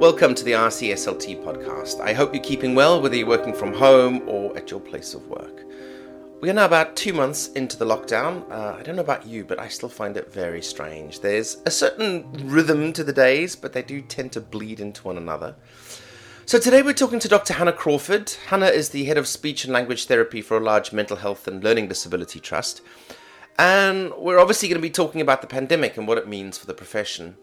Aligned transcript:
Welcome 0.00 0.34
to 0.34 0.44
the 0.44 0.52
RCSLT 0.52 1.44
podcast. 1.44 2.00
I 2.00 2.12
hope 2.12 2.34
you're 2.34 2.42
keeping 2.42 2.74
well, 2.74 3.00
whether 3.00 3.14
you're 3.14 3.28
working 3.28 3.54
from 3.54 3.72
home 3.72 4.28
or 4.28 4.54
at 4.56 4.68
your 4.68 4.80
place 4.80 5.14
of 5.14 5.26
work. 5.28 5.62
We 6.40 6.50
are 6.50 6.52
now 6.52 6.64
about 6.64 6.96
two 6.96 7.12
months 7.12 7.46
into 7.52 7.78
the 7.78 7.86
lockdown. 7.86 8.50
Uh, 8.50 8.74
I 8.76 8.82
don't 8.82 8.96
know 8.96 9.02
about 9.02 9.24
you, 9.24 9.44
but 9.44 9.60
I 9.60 9.68
still 9.68 9.88
find 9.88 10.16
it 10.16 10.32
very 10.32 10.62
strange. 10.62 11.20
There's 11.20 11.58
a 11.64 11.70
certain 11.70 12.28
rhythm 12.48 12.92
to 12.92 13.04
the 13.04 13.12
days, 13.12 13.54
but 13.54 13.72
they 13.72 13.82
do 13.82 14.02
tend 14.02 14.32
to 14.32 14.40
bleed 14.40 14.80
into 14.80 15.04
one 15.04 15.16
another. 15.16 15.54
So 16.44 16.58
today 16.58 16.82
we're 16.82 16.92
talking 16.92 17.20
to 17.20 17.28
Dr. 17.28 17.54
Hannah 17.54 17.72
Crawford. 17.72 18.30
Hannah 18.48 18.66
is 18.66 18.88
the 18.88 19.04
head 19.04 19.16
of 19.16 19.28
speech 19.28 19.64
and 19.64 19.72
language 19.72 20.06
therapy 20.06 20.42
for 20.42 20.56
a 20.56 20.60
large 20.60 20.92
mental 20.92 21.18
health 21.18 21.46
and 21.46 21.62
learning 21.62 21.86
disability 21.86 22.40
trust. 22.40 22.82
And 23.56 24.12
we're 24.18 24.40
obviously 24.40 24.68
going 24.68 24.80
to 24.80 24.86
be 24.86 24.90
talking 24.90 25.20
about 25.20 25.40
the 25.40 25.46
pandemic 25.46 25.96
and 25.96 26.08
what 26.08 26.18
it 26.18 26.28
means 26.28 26.58
for 26.58 26.66
the 26.66 26.74
profession. 26.74 27.36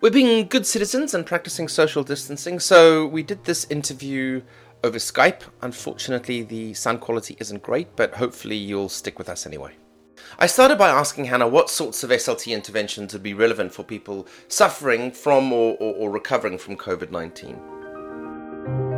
We're 0.00 0.10
being 0.10 0.46
good 0.46 0.64
citizens 0.64 1.12
and 1.12 1.26
practicing 1.26 1.66
social 1.66 2.04
distancing, 2.04 2.60
so 2.60 3.04
we 3.04 3.24
did 3.24 3.42
this 3.42 3.66
interview 3.68 4.42
over 4.84 4.96
Skype. 4.96 5.42
Unfortunately, 5.60 6.42
the 6.42 6.72
sound 6.74 7.00
quality 7.00 7.36
isn't 7.40 7.64
great, 7.64 7.96
but 7.96 8.14
hopefully 8.14 8.54
you'll 8.54 8.90
stick 8.90 9.18
with 9.18 9.28
us 9.28 9.44
anyway. 9.44 9.72
I 10.38 10.46
started 10.46 10.78
by 10.78 10.88
asking 10.88 11.24
Hannah 11.24 11.48
what 11.48 11.68
sorts 11.68 12.04
of 12.04 12.10
SLT 12.10 12.54
interventions 12.54 13.12
would 13.12 13.24
be 13.24 13.34
relevant 13.34 13.74
for 13.74 13.82
people 13.82 14.28
suffering 14.46 15.10
from 15.10 15.52
or, 15.52 15.76
or, 15.80 15.94
or 15.96 16.10
recovering 16.12 16.58
from 16.58 16.76
COVID 16.76 17.10
19. 17.10 18.97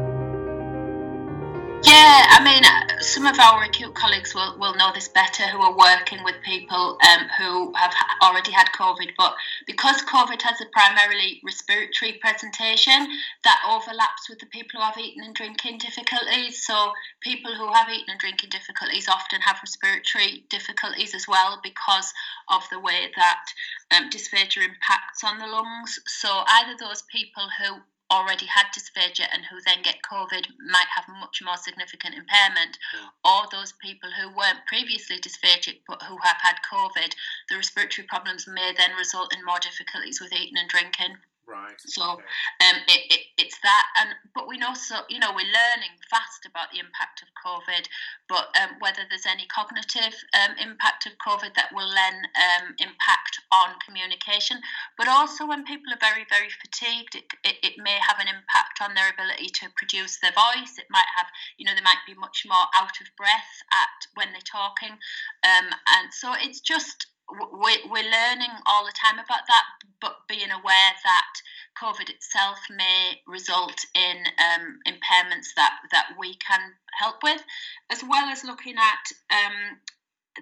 Some 3.01 3.27
of 3.27 3.39
our 3.39 3.63
acute 3.65 3.95
colleagues 3.95 4.35
will, 4.35 4.59
will 4.59 4.75
know 4.75 4.91
this 4.95 5.09
better 5.09 5.45
who 5.45 5.61
are 5.61 5.77
working 5.77 6.23
with 6.23 6.35
people 6.45 6.99
um, 7.09 7.27
who 7.39 7.73
have 7.75 7.93
already 8.23 8.53
had 8.53 8.69
COVID. 8.69 9.13
But 9.17 9.35
because 9.67 10.03
COVID 10.03 10.43
has 10.43 10.61
a 10.61 10.67
primarily 10.67 11.41
respiratory 11.45 12.19
presentation, 12.21 13.09
that 13.45 13.63
overlaps 13.69 14.29
with 14.29 14.39
the 14.39 14.47
people 14.47 14.81
who 14.81 14.87
have 14.87 14.99
eating 14.99 15.25
and 15.25 15.35
drinking 15.35 15.79
difficulties. 15.79 16.65
So, 16.65 16.93
people 17.21 17.55
who 17.55 17.73
have 17.73 17.89
eating 17.89 18.09
and 18.09 18.21
drinking 18.21 18.51
difficulties 18.51 19.09
often 19.09 19.41
have 19.41 19.59
respiratory 19.63 20.45
difficulties 20.51 21.15
as 21.15 21.27
well 21.27 21.61
because 21.63 22.13
of 22.49 22.63
the 22.71 22.81
way 22.81 23.11
that 23.17 23.45
um, 23.91 24.11
dysphagia 24.11 24.65
impacts 24.65 25.25
on 25.25 25.39
the 25.39 25.47
lungs. 25.47 25.99
So, 26.07 26.29
either 26.47 26.77
those 26.79 27.03
people 27.11 27.45
who 27.59 27.81
already 28.11 28.47
had 28.47 28.67
dysphagia 28.75 29.27
and 29.33 29.45
who 29.45 29.61
then 29.65 29.83
get 29.83 30.03
COVID 30.03 30.47
might 30.67 30.91
have 30.95 31.05
much 31.21 31.41
more 31.45 31.57
significant 31.57 32.15
impairment, 32.15 32.79
yeah. 32.95 33.09
or 33.25 33.47
those 33.51 33.73
people 33.81 34.11
who 34.11 34.29
weren't 34.29 34.67
previously 34.67 35.19
dysphagic 35.19 35.81
but 35.87 36.03
who 36.03 36.17
have 36.23 36.39
had 36.41 36.57
COVID, 36.71 37.15
the 37.49 37.57
respiratory 37.57 38.07
problems 38.07 38.47
may 38.47 38.73
then 38.77 38.97
result 38.99 39.35
in 39.35 39.45
more 39.45 39.61
difficulties 39.61 40.21
with 40.21 40.33
eating 40.33 40.59
and 40.59 40.69
drinking. 40.69 41.17
Right. 41.51 41.75
So 41.83 42.15
okay. 42.15 42.23
um, 42.63 42.79
it, 42.87 43.03
it, 43.11 43.23
it's 43.35 43.59
that, 43.67 43.87
and 43.99 44.15
but 44.39 44.47
we 44.47 44.55
know 44.57 44.71
so 44.73 45.03
you 45.11 45.19
know 45.19 45.35
we're 45.35 45.51
learning 45.51 45.99
fast 46.07 46.47
about 46.47 46.71
the 46.71 46.79
impact 46.79 47.27
of 47.27 47.29
COVID, 47.35 47.91
but 48.31 48.55
um, 48.55 48.79
whether 48.79 49.03
there's 49.11 49.27
any 49.27 49.51
cognitive 49.51 50.15
um, 50.31 50.55
impact 50.63 51.11
of 51.11 51.19
COVID 51.19 51.51
that 51.59 51.75
will 51.75 51.91
then 51.91 52.23
um, 52.39 52.79
impact 52.79 53.43
on 53.51 53.75
communication, 53.83 54.63
but 54.95 55.11
also 55.11 55.43
when 55.43 55.67
people 55.67 55.91
are 55.91 55.99
very 55.99 56.23
very 56.31 56.55
fatigued, 56.55 57.19
it, 57.19 57.27
it, 57.43 57.59
it 57.67 57.75
may 57.83 57.99
have 57.99 58.23
an 58.23 58.31
impact 58.31 58.79
on 58.79 58.95
their 58.95 59.11
ability 59.11 59.51
to 59.51 59.67
produce 59.75 60.23
their 60.23 60.35
voice. 60.39 60.79
It 60.79 60.87
might 60.87 61.11
have 61.19 61.27
you 61.59 61.67
know 61.67 61.75
they 61.75 61.83
might 61.83 62.07
be 62.07 62.15
much 62.15 62.47
more 62.47 62.71
out 62.79 62.95
of 63.03 63.11
breath 63.19 63.53
at 63.75 63.99
when 64.15 64.31
they're 64.31 64.47
talking, 64.47 64.95
um, 65.43 65.67
and 65.99 66.15
so 66.15 66.31
it's 66.39 66.63
just 66.63 67.11
we're, 67.53 68.11
learning 68.11 68.51
all 68.67 68.85
the 68.85 68.93
time 68.93 69.19
about 69.19 69.47
that, 69.49 69.65
but 70.01 70.27
being 70.29 70.51
aware 70.51 70.93
that 71.05 71.35
COVID 71.81 72.11
itself 72.11 72.59
may 72.71 73.21
result 73.27 73.85
in 73.95 74.25
um, 74.39 74.79
impairments 74.87 75.55
that, 75.57 75.79
that 75.93 76.15
we 76.19 76.35
can 76.35 76.61
help 76.99 77.23
with, 77.23 77.43
as 77.91 78.03
well 78.03 78.29
as 78.29 78.45
looking 78.45 78.77
at 78.77 79.13
um, 79.31 79.79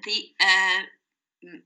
the 0.05 0.29
uh, 0.41 0.83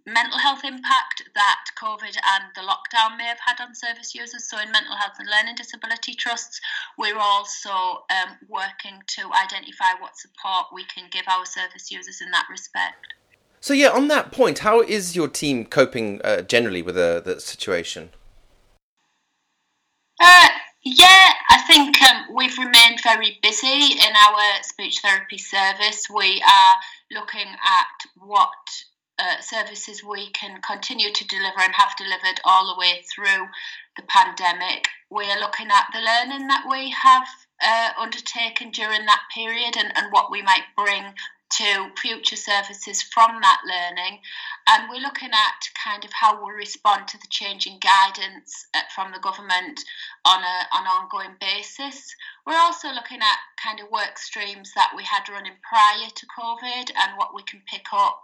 mental 0.06 0.38
health 0.38 0.64
impact 0.64 1.22
that 1.34 1.64
COVID 1.80 2.16
and 2.16 2.44
the 2.54 2.60
lockdown 2.60 3.16
may 3.16 3.24
have 3.24 3.40
had 3.44 3.60
on 3.60 3.74
service 3.74 4.14
users. 4.14 4.48
So, 4.48 4.58
in 4.58 4.70
mental 4.70 4.96
health 4.96 5.16
and 5.18 5.28
learning 5.28 5.54
disability 5.56 6.14
trusts, 6.14 6.60
we're 6.98 7.18
also 7.18 7.70
um, 8.10 8.36
working 8.48 9.00
to 9.18 9.30
identify 9.32 9.94
what 9.98 10.16
support 10.16 10.66
we 10.74 10.84
can 10.84 11.08
give 11.10 11.24
our 11.28 11.46
service 11.46 11.90
users 11.90 12.20
in 12.20 12.30
that 12.32 12.46
respect. 12.50 13.14
So 13.62 13.74
yeah, 13.74 13.90
on 13.90 14.08
that 14.08 14.32
point, 14.32 14.58
how 14.58 14.80
is 14.80 15.14
your 15.14 15.28
team 15.28 15.64
coping 15.64 16.20
uh, 16.24 16.42
generally 16.42 16.82
with 16.82 16.96
the 16.96 17.36
situation? 17.38 18.10
Uh, 20.20 20.48
yeah, 20.82 21.30
I 21.48 21.62
think 21.68 22.02
um, 22.02 22.34
we've 22.34 22.58
remained 22.58 23.00
very 23.04 23.38
busy 23.40 23.92
in 23.92 24.12
our 24.26 24.62
speech 24.62 24.98
therapy 24.98 25.38
service. 25.38 26.08
We 26.12 26.42
are 26.42 26.74
looking 27.12 27.46
at 27.46 28.10
what 28.16 28.50
uh, 29.20 29.40
services 29.40 30.02
we 30.02 30.30
can 30.30 30.60
continue 30.62 31.12
to 31.12 31.26
deliver 31.28 31.60
and 31.60 31.74
have 31.74 31.96
delivered 31.96 32.40
all 32.44 32.74
the 32.74 32.80
way 32.80 33.04
through 33.14 33.46
the 33.94 34.02
pandemic. 34.08 34.88
We 35.08 35.30
are 35.30 35.38
looking 35.38 35.68
at 35.70 35.86
the 35.92 36.00
learning 36.00 36.48
that 36.48 36.64
we 36.68 36.90
have 36.90 37.28
uh, 37.62 37.90
undertaken 37.96 38.72
during 38.72 39.06
that 39.06 39.22
period 39.32 39.76
and, 39.78 39.92
and 39.96 40.10
what 40.10 40.32
we 40.32 40.42
might 40.42 40.64
bring 40.76 41.14
to 41.58 41.90
future 42.00 42.36
services 42.36 43.02
from 43.02 43.40
that 43.40 43.60
learning. 43.66 44.20
And 44.68 44.88
we're 44.88 45.02
looking 45.02 45.30
at 45.30 45.68
kind 45.84 46.04
of 46.04 46.10
how 46.12 46.40
we'll 46.40 46.54
respond 46.54 47.08
to 47.08 47.18
the 47.18 47.26
changing 47.28 47.78
guidance 47.80 48.66
uh, 48.74 48.80
from 48.94 49.12
the 49.12 49.18
government 49.18 49.80
on 50.24 50.40
a, 50.40 50.58
an 50.74 50.86
ongoing 50.86 51.36
basis. 51.40 52.14
We're 52.46 52.58
also 52.58 52.88
looking 52.88 53.18
at 53.18 53.38
kind 53.62 53.80
of 53.80 53.90
work 53.90 54.18
streams 54.18 54.72
that 54.74 54.92
we 54.96 55.04
had 55.04 55.28
running 55.28 55.54
prior 55.62 56.08
to 56.14 56.26
COVID 56.26 56.90
and 56.96 57.16
what 57.16 57.34
we 57.34 57.42
can 57.42 57.62
pick 57.66 57.86
up 57.92 58.22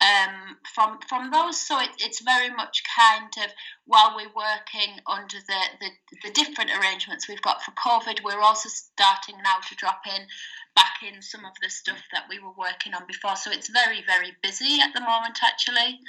um, 0.00 0.56
from 0.74 0.98
from 1.08 1.30
those. 1.30 1.60
So 1.60 1.78
it, 1.80 1.90
it's 1.98 2.20
very 2.20 2.50
much 2.50 2.82
kind 2.84 3.32
of 3.44 3.52
while 3.86 4.14
we're 4.14 4.32
working 4.36 5.00
under 5.06 5.36
the, 5.36 5.60
the, 5.80 5.90
the 6.24 6.32
different 6.32 6.70
arrangements 6.78 7.28
we've 7.28 7.42
got 7.42 7.62
for 7.62 7.72
COVID, 7.72 8.22
we're 8.22 8.40
also 8.40 8.68
starting 8.68 9.36
now 9.42 9.56
to 9.68 9.74
drop 9.74 10.02
in 10.06 10.26
back 10.74 11.02
in 11.02 11.22
some 11.22 11.44
of 11.44 11.52
the 11.62 11.70
stuff 11.70 12.02
that 12.12 12.24
we 12.28 12.38
were 12.38 12.54
working 12.56 12.94
on 12.94 13.06
before. 13.06 13.36
So 13.36 13.50
it's 13.50 13.68
very, 13.68 14.02
very 14.06 14.32
busy 14.42 14.80
at 14.80 14.94
the 14.94 15.00
moment, 15.00 15.38
actually. 15.42 16.00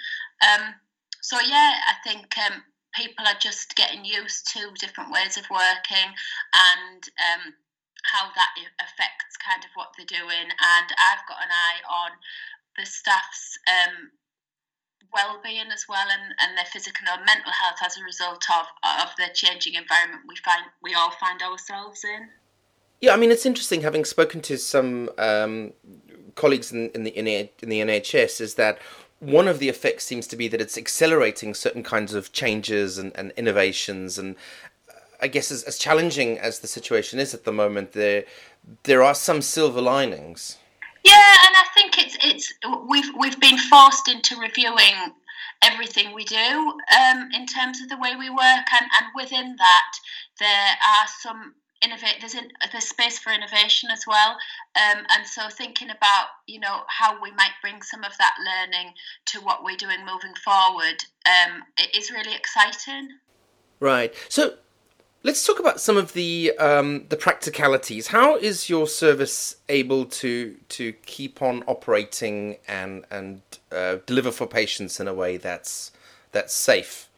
Um, 0.42 0.76
so, 1.22 1.38
yeah, 1.40 1.80
I 1.88 1.96
think 2.04 2.34
um, 2.38 2.64
people 2.94 3.26
are 3.28 3.40
just 3.40 3.76
getting 3.76 4.06
used 4.06 4.48
to 4.54 4.72
different 4.80 5.12
ways 5.12 5.38
of 5.38 5.46
working 5.50 6.10
and 6.54 7.02
um, 7.20 7.54
how 8.04 8.30
that 8.34 8.52
affects 8.80 9.38
kind 9.38 9.64
of 9.64 9.72
what 9.76 9.90
they're 9.98 10.06
doing. 10.10 10.48
And 10.48 10.88
I've 10.90 11.28
got 11.28 11.44
an 11.44 11.52
eye 11.52 11.82
on 11.88 12.12
the 12.78 12.86
staff's 12.86 13.60
um, 13.68 14.12
well-being 15.14 15.72
as 15.74 15.86
well 15.90 16.06
and, 16.08 16.34
and 16.42 16.58
their 16.58 16.66
physical 16.66 17.08
and 17.12 17.26
mental 17.26 17.52
health 17.52 17.80
as 17.84 17.98
a 17.98 18.04
result 18.04 18.44
of, 18.50 18.66
of 19.02 19.10
the 19.18 19.30
changing 19.34 19.74
environment 19.74 20.22
we 20.28 20.36
find 20.38 20.64
we 20.84 20.94
all 20.94 21.12
find 21.12 21.42
ourselves 21.42 22.04
in. 22.04 22.30
Yeah, 23.02 23.14
I 23.14 23.18
mean 23.18 23.32
it's 23.32 23.46
interesting 23.46 23.82
having 23.82 24.06
spoken 24.06 24.42
to 24.42 24.58
some 24.58 25.10
um, 25.18 25.74
colleagues 26.36 26.72
in, 26.72 26.90
in 26.90 27.04
the 27.04 27.12
in, 27.12 27.26
the 27.26 27.80
NHS 27.80 28.42
is 28.42 28.56
that 28.56 28.80
one 29.20 29.48
of 29.48 29.60
the 29.60 29.70
effects 29.70 30.06
seems 30.06 30.28
to 30.28 30.36
be 30.36 30.48
that 30.48 30.62
it's 30.62 30.78
accelerating 30.78 31.54
certain 31.54 31.84
kinds 31.84 32.14
of 32.14 32.32
changes 32.32 32.98
and, 32.98 33.12
and 33.16 33.32
innovations 33.36 34.18
and 34.18 34.36
I 35.22 35.28
guess 35.28 35.52
as, 35.52 35.64
as 35.64 35.78
challenging 35.78 36.40
as 36.40 36.60
the 36.60 36.68
situation 36.68 37.20
is 37.20 37.34
at 37.34 37.44
the 37.44 37.52
moment 37.52 37.92
there 37.94 38.24
there 38.84 39.04
are 39.04 39.16
some 39.16 39.42
silver 39.42 39.82
linings. 39.82 40.58
Yeah, 41.04 41.14
and 41.14 41.56
I 41.56 41.66
think 41.74 41.98
it's 41.98 42.18
it's 42.22 42.54
we've 42.88 43.12
we've 43.18 43.40
been 43.40 43.58
forced 43.58 44.10
into 44.10 44.38
reviewing 44.38 45.14
everything 45.64 46.14
we 46.14 46.24
do 46.24 46.36
um, 46.36 47.30
in 47.34 47.46
terms 47.46 47.82
of 47.82 47.90
the 47.90 47.98
way 47.98 48.16
we 48.16 48.30
work, 48.30 48.66
and, 48.72 48.90
and 48.98 49.08
within 49.16 49.56
that 49.58 49.92
there 50.40 50.72
are 50.72 51.08
some 51.20 51.56
innovate 51.82 52.18
there's 52.20 52.36
in, 52.36 52.50
there's 52.72 52.86
space 52.86 53.20
for 53.20 53.32
innovation 53.32 53.90
as 53.92 54.04
well. 54.08 54.32
Um, 54.76 55.06
and 55.16 55.26
so 55.26 55.50
thinking 55.50 55.90
about 55.90 56.28
you 56.48 56.60
know 56.60 56.82
how 56.88 57.22
we 57.22 57.32
might 57.32 57.54
bring 57.62 57.82
some 57.82 58.04
of 58.04 58.12
that 58.18 58.36
learning 58.46 58.94
to 59.28 59.40
what 59.40 59.64
we're 59.64 59.78
doing 59.78 60.00
moving 60.06 60.34
forward 60.44 61.04
um, 61.26 61.64
it 61.78 61.96
is 61.96 62.12
really 62.12 62.36
exciting. 62.36 63.10
Right. 63.80 64.14
So 64.30 64.56
let's 65.24 65.46
talk 65.46 65.60
about 65.60 65.80
some 65.80 65.98
of 65.98 66.14
the 66.14 66.54
um, 66.60 67.06
the 67.10 67.18
practicalities. 67.18 68.08
How 68.08 68.36
is 68.36 68.70
your 68.70 68.88
service 68.88 69.58
able 69.68 70.06
to 70.06 70.56
to 70.70 70.94
keep 71.06 71.42
on 71.42 71.64
operating 71.68 72.58
and 72.68 73.06
and 73.12 73.42
uh, 73.72 73.98
deliver 74.06 74.32
for 74.32 74.48
patients 74.48 75.00
in 75.00 75.08
a 75.08 75.14
way 75.14 75.38
that's 75.38 75.92
that's 76.32 76.54
safe? 76.54 77.10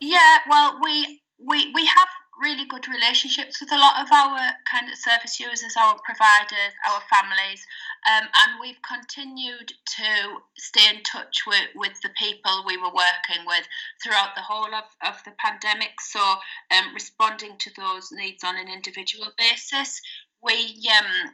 Yeah 0.00 0.38
well 0.48 0.78
we 0.82 1.20
we 1.38 1.72
we 1.74 1.84
have 1.86 2.08
really 2.40 2.64
good 2.64 2.88
relationships 2.88 3.60
with 3.60 3.70
a 3.72 3.78
lot 3.78 4.00
of 4.02 4.10
our 4.12 4.38
kind 4.64 4.90
of 4.90 4.96
service 4.96 5.38
users, 5.38 5.74
our 5.78 5.98
providers, 6.04 6.72
our 6.88 7.00
families, 7.10 7.66
um, 8.08 8.24
and 8.24 8.60
we've 8.60 8.80
continued 8.82 9.68
to 9.68 10.40
stay 10.56 10.88
in 10.94 11.02
touch 11.02 11.42
with, 11.46 11.68
with 11.74 12.00
the 12.02 12.10
people 12.18 12.64
we 12.66 12.76
were 12.76 12.92
working 12.92 13.44
with 13.46 13.66
throughout 14.02 14.34
the 14.34 14.42
whole 14.42 14.74
of, 14.74 14.84
of 15.06 15.22
the 15.24 15.32
pandemic. 15.38 16.00
So, 16.00 16.20
um, 16.20 16.94
responding 16.94 17.56
to 17.58 17.70
those 17.76 18.10
needs 18.12 18.42
on 18.42 18.56
an 18.56 18.68
individual 18.68 19.28
basis. 19.36 20.00
We 20.42 20.88
um, 20.98 21.32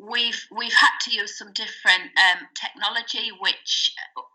we've 0.00 0.46
we've 0.50 0.74
had 0.74 0.96
to 1.02 1.10
use 1.10 1.36
some 1.36 1.52
different 1.52 2.10
um, 2.16 2.46
technology, 2.54 3.30
which 3.38 3.92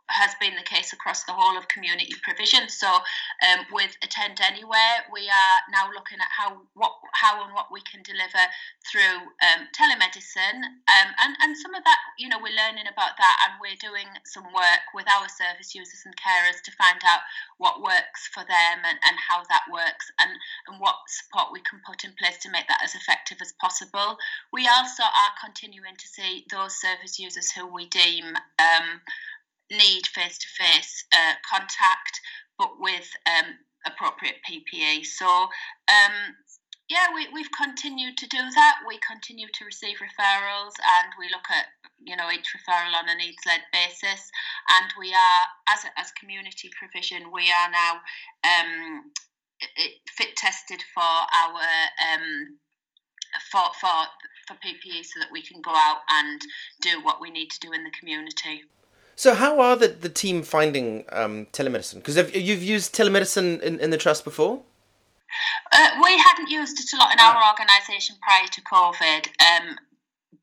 has 0.10 0.38
been 0.40 0.54
the 0.54 0.62
case 0.62 0.94
across 0.94 1.24
the 1.24 1.34
whole 1.34 1.58
of 1.58 1.68
community 1.68 2.14
provision. 2.22 2.70
So, 2.70 2.88
um, 2.88 3.66
with 3.74 3.98
Attend 4.04 4.38
Anywhere, 4.38 5.02
we 5.12 5.26
are 5.26 5.58
now 5.74 5.90
looking 5.90 6.22
at 6.22 6.30
how 6.30 6.62
what 6.74 6.94
how 7.14 7.44
and 7.44 7.54
what 7.54 7.74
we 7.74 7.82
can 7.82 8.04
deliver 8.04 8.44
through 8.86 9.26
um, 9.42 9.66
telemedicine, 9.74 10.62
um, 10.86 11.10
and 11.18 11.34
and 11.42 11.58
some 11.58 11.74
of 11.74 11.84
that, 11.84 11.98
you 12.20 12.30
know, 12.30 12.38
we're 12.38 12.54
learning 12.54 12.86
about 12.86 13.18
that, 13.18 13.36
and 13.50 13.58
we're 13.58 13.80
doing 13.82 14.06
some 14.26 14.46
work 14.54 14.86
with 14.94 15.10
our 15.10 15.28
service 15.30 15.74
users 15.74 16.06
and 16.06 16.14
carers 16.16 16.62
to 16.62 16.72
find 16.78 17.02
out 17.02 17.26
what 17.58 17.82
works 17.82 18.28
for 18.30 18.46
them 18.46 18.78
and, 18.86 19.00
and 19.02 19.18
how 19.18 19.42
that 19.50 19.66
works, 19.74 20.12
and 20.22 20.32
and 20.70 20.78
what 20.80 21.02
support 21.10 21.50
we 21.50 21.62
can 21.66 21.82
put 21.82 22.06
in 22.06 22.14
place 22.22 22.38
to 22.46 22.54
make 22.54 22.68
that 22.70 22.84
as 22.84 22.94
effective 22.94 23.42
as 23.42 23.54
possible. 23.58 24.18
We 24.54 24.70
also 24.70 25.02
are 25.02 25.34
continuing 25.56 25.96
to 25.96 26.08
see 26.08 26.46
those 26.52 26.76
service 26.76 27.20
users 27.20 27.52
who 27.52 27.68
we 27.68 27.88
deem 27.88 28.26
um, 28.60 29.02
need 29.72 30.06
face 30.08 30.38
to 30.38 30.48
face 30.48 31.06
contact, 31.50 32.22
but 32.58 32.72
with 32.80 33.10
um, 33.26 33.56
appropriate 33.86 34.36
PPE. 34.48 35.06
So, 35.06 35.28
um, 35.28 36.36
yeah, 36.90 37.08
we, 37.16 37.28
we've 37.34 37.52
continued 37.52 38.18
to 38.18 38.28
do 38.28 38.38
that. 38.38 38.76
We 38.88 39.00
continue 39.00 39.48
to 39.54 39.66
receive 39.66 39.98
referrals 39.98 40.74
and 40.78 41.10
we 41.18 41.26
look 41.32 41.46
at 41.50 41.66
you 42.04 42.16
know 42.16 42.30
each 42.30 42.54
referral 42.54 42.94
on 42.94 43.10
a 43.10 43.16
needs 43.16 43.42
led 43.48 43.62
basis. 43.74 44.30
And 44.70 44.94
we 45.00 45.14
are, 45.14 45.46
as, 45.70 45.80
as 45.98 46.12
community 46.12 46.70
provision, 46.78 47.32
we 47.32 47.50
are 47.50 47.72
now 47.72 47.94
um, 48.44 49.12
fit 50.16 50.36
tested 50.36 50.84
for 50.94 51.02
our 51.02 51.62
um, 52.14 52.60
for, 53.52 53.64
for 53.80 53.90
for 54.48 54.54
PPE 54.56 55.04
so 55.04 55.20
that 55.20 55.32
we 55.32 55.42
can 55.42 55.62
go 55.62 55.72
out 55.72 56.02
and 56.12 56.42
do 56.82 57.02
what 57.02 57.20
we 57.20 57.32
need 57.32 57.50
to 57.50 57.60
do 57.60 57.72
in 57.72 57.84
the 57.84 57.90
community. 57.90 58.64
So, 59.16 59.34
how 59.34 59.60
are 59.60 59.76
the, 59.76 59.88
the 59.88 60.10
team 60.10 60.44
finding 60.44 61.06
um, 61.12 61.48
telemedicine? 61.54 61.96
Because 61.96 62.18
you've 62.36 62.64
used 62.64 62.94
telemedicine 62.94 63.62
in, 63.62 63.80
in 63.80 63.90
the 63.90 63.98
trust 63.98 64.26
before? 64.26 64.62
Uh, 65.72 65.90
we 66.04 66.18
hadn't 66.18 66.50
used 66.50 66.80
it 66.80 66.94
a 66.94 66.98
lot 66.98 67.14
in 67.14 67.20
our 67.20 67.36
ah. 67.38 67.52
organisation 67.52 68.16
prior 68.22 68.48
to 68.48 68.62
COVID, 68.62 69.28
um, 69.42 69.78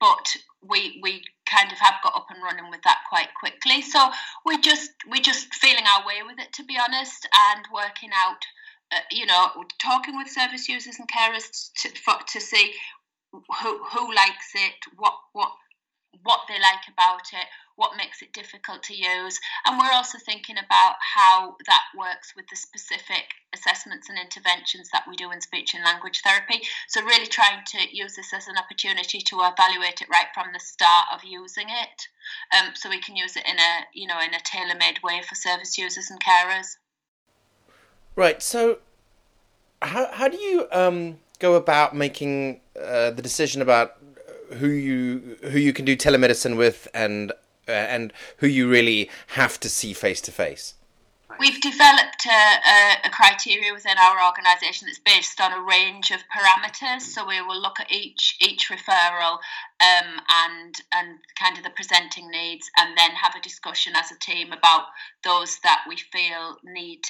but 0.00 0.36
we 0.66 1.00
we 1.02 1.22
kind 1.44 1.70
of 1.70 1.78
have 1.78 1.94
got 2.02 2.14
up 2.14 2.26
and 2.30 2.42
running 2.42 2.70
with 2.70 2.82
that 2.82 3.00
quite 3.08 3.28
quickly. 3.38 3.82
So 3.82 4.10
we 4.46 4.58
just 4.60 4.90
we 5.08 5.20
just 5.20 5.54
feeling 5.54 5.84
our 5.86 6.06
way 6.06 6.22
with 6.26 6.38
it, 6.38 6.52
to 6.54 6.64
be 6.64 6.78
honest, 6.82 7.28
and 7.52 7.66
working 7.72 8.10
out. 8.16 8.42
Uh, 8.92 9.00
you 9.10 9.26
know, 9.26 9.48
talking 9.80 10.16
with 10.16 10.28
service 10.28 10.68
users 10.68 10.98
and 10.98 11.08
carers 11.10 11.70
to, 11.74 11.88
for, 12.00 12.14
to 12.28 12.40
see 12.40 12.74
who 13.32 13.84
who 13.84 14.14
likes 14.14 14.52
it, 14.54 14.74
what 14.96 15.14
what 15.32 15.52
what 16.22 16.40
they 16.46 16.60
like 16.60 16.84
about 16.92 17.32
it, 17.32 17.46
what 17.76 17.96
makes 17.96 18.20
it 18.20 18.32
difficult 18.32 18.82
to 18.82 18.94
use. 18.94 19.40
And 19.64 19.78
we're 19.78 19.92
also 19.92 20.18
thinking 20.18 20.56
about 20.58 20.96
how 21.00 21.56
that 21.66 21.84
works 21.96 22.34
with 22.36 22.46
the 22.48 22.56
specific 22.56 23.24
assessments 23.54 24.08
and 24.08 24.18
interventions 24.18 24.90
that 24.92 25.04
we 25.08 25.16
do 25.16 25.32
in 25.32 25.40
speech 25.40 25.74
and 25.74 25.82
language 25.82 26.20
therapy. 26.22 26.60
So, 26.88 27.02
really 27.02 27.26
trying 27.26 27.64
to 27.64 27.96
use 27.96 28.14
this 28.14 28.32
as 28.34 28.46
an 28.48 28.58
opportunity 28.58 29.20
to 29.20 29.40
evaluate 29.40 30.02
it 30.02 30.08
right 30.10 30.28
from 30.34 30.52
the 30.52 30.60
start 30.60 31.06
of 31.14 31.24
using 31.24 31.68
it. 31.68 32.08
Um, 32.56 32.74
so 32.74 32.90
we 32.90 33.00
can 33.00 33.16
use 33.16 33.36
it 33.36 33.46
in 33.48 33.58
a 33.58 33.72
you 33.94 34.06
know 34.06 34.20
in 34.20 34.34
a 34.34 34.40
tailor-made 34.44 35.02
way 35.02 35.22
for 35.26 35.34
service 35.34 35.78
users 35.78 36.10
and 36.10 36.22
carers. 36.22 36.76
Right. 38.14 38.42
So, 38.42 38.78
how 39.80 40.12
how 40.12 40.28
do 40.28 40.36
you 40.36 40.66
um, 40.70 41.18
go 41.38 41.54
about 41.54 41.94
making 41.94 42.60
uh, 42.80 43.10
the 43.10 43.22
decision 43.22 43.62
about 43.62 43.96
who 44.58 44.68
you 44.68 45.38
who 45.42 45.58
you 45.58 45.72
can 45.72 45.84
do 45.84 45.96
telemedicine 45.96 46.56
with 46.56 46.88
and 46.92 47.32
uh, 47.68 47.72
and 47.72 48.12
who 48.38 48.46
you 48.46 48.68
really 48.68 49.10
have 49.28 49.58
to 49.60 49.68
see 49.68 49.92
face 49.94 50.20
to 50.22 50.32
face? 50.32 50.74
We've 51.40 51.60
developed 51.62 52.26
a, 52.26 52.70
a, 52.70 53.06
a, 53.06 53.10
criteria 53.10 53.72
within 53.72 53.96
our 53.96 54.26
organisation 54.26 54.86
that's 54.86 54.98
based 54.98 55.40
on 55.40 55.52
a 55.52 55.62
range 55.62 56.10
of 56.10 56.20
parameters. 56.28 57.00
So 57.00 57.26
we 57.26 57.40
will 57.40 57.60
look 57.60 57.80
at 57.80 57.90
each 57.90 58.36
each 58.40 58.68
referral 58.68 59.38
um, 59.80 60.20
and 60.28 60.74
and 60.92 61.18
kind 61.38 61.56
of 61.56 61.64
the 61.64 61.70
presenting 61.70 62.30
needs, 62.30 62.70
and 62.76 62.96
then 62.98 63.12
have 63.12 63.34
a 63.34 63.40
discussion 63.40 63.94
as 63.96 64.12
a 64.12 64.18
team 64.18 64.52
about 64.52 64.84
those 65.24 65.58
that 65.60 65.84
we 65.88 65.96
feel 65.96 66.58
need 66.62 67.00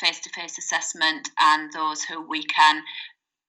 face 0.00 0.20
to 0.20 0.30
face 0.30 0.58
assessment 0.58 1.30
and 1.40 1.72
those 1.72 2.02
who 2.02 2.20
we 2.26 2.42
can 2.44 2.82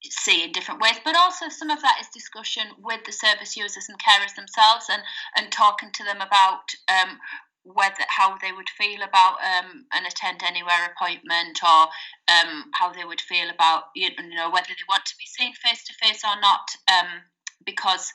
see 0.04 0.44
in 0.44 0.52
different 0.52 0.81
ways. 0.81 0.98
But 1.04 1.16
also 1.16 1.50
some 1.50 1.69
of 1.69 1.81
that 1.81 1.98
is 2.02 2.08
discussion 2.14 2.64
with 2.81 3.04
the 3.06 3.12
service 3.12 3.58
users 3.58 3.88
and 3.90 3.98
carers 4.00 4.36
themselves 4.36 4.88
and 4.90 5.02
and 5.36 5.52
talking 5.52 5.92
to 5.92 6.04
them 6.04 6.18
about 6.22 6.72
um, 6.88 7.18
whether 7.64 8.06
how 8.08 8.38
they 8.38 8.52
would 8.52 8.69
feel 8.69 9.02
about 9.02 9.36
um, 9.44 9.86
an 9.94 10.06
attend 10.06 10.42
anywhere 10.44 10.94
appointment 10.96 11.60
or 11.64 11.88
um, 12.31 12.66
how 12.74 12.94
they 12.94 13.04
would 13.04 13.22
feel 13.22 13.50
about 13.50 13.86
you 13.96 14.10
know 14.36 14.50
whether 14.50 14.68
they 14.69 14.88
want 14.88 15.06
to 15.06 15.16
be 15.18 15.25
seen 15.25 15.54
face 15.54 15.84
to 15.84 15.94
face 16.02 16.24
or 16.24 16.40
not 16.40 16.69
um, 16.88 17.22
because 17.66 18.12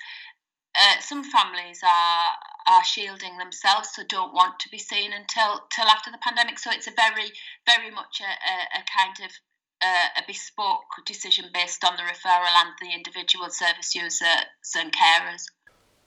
uh, 0.75 1.01
some 1.01 1.25
families 1.25 1.81
are 1.83 2.75
are 2.75 2.85
shielding 2.85 3.39
themselves 3.39 3.91
so 3.93 4.03
don't 4.09 4.33
want 4.33 4.59
to 4.61 4.69
be 4.69 4.79
seen 4.79 5.13
until 5.13 5.61
till 5.75 5.87
after 5.87 6.11
the 6.11 6.19
pandemic 6.19 6.59
so 6.59 6.71
it's 6.71 6.87
a 6.87 6.93
very 6.93 7.33
very 7.67 7.91
much 7.91 8.21
a, 8.21 8.25
a, 8.25 8.81
a 8.81 8.85
kind 8.87 9.17
of 9.29 9.33
a 9.83 10.23
bespoke 10.27 11.05
decision 11.05 11.47
based 11.53 11.85
on 11.85 11.97
the 11.97 12.03
referral 12.03 12.55
and 12.65 12.71
the 12.81 12.95
individual 12.95 13.51
service 13.51 13.95
users 13.95 14.77
and 14.77 14.93
carers. 14.93 15.47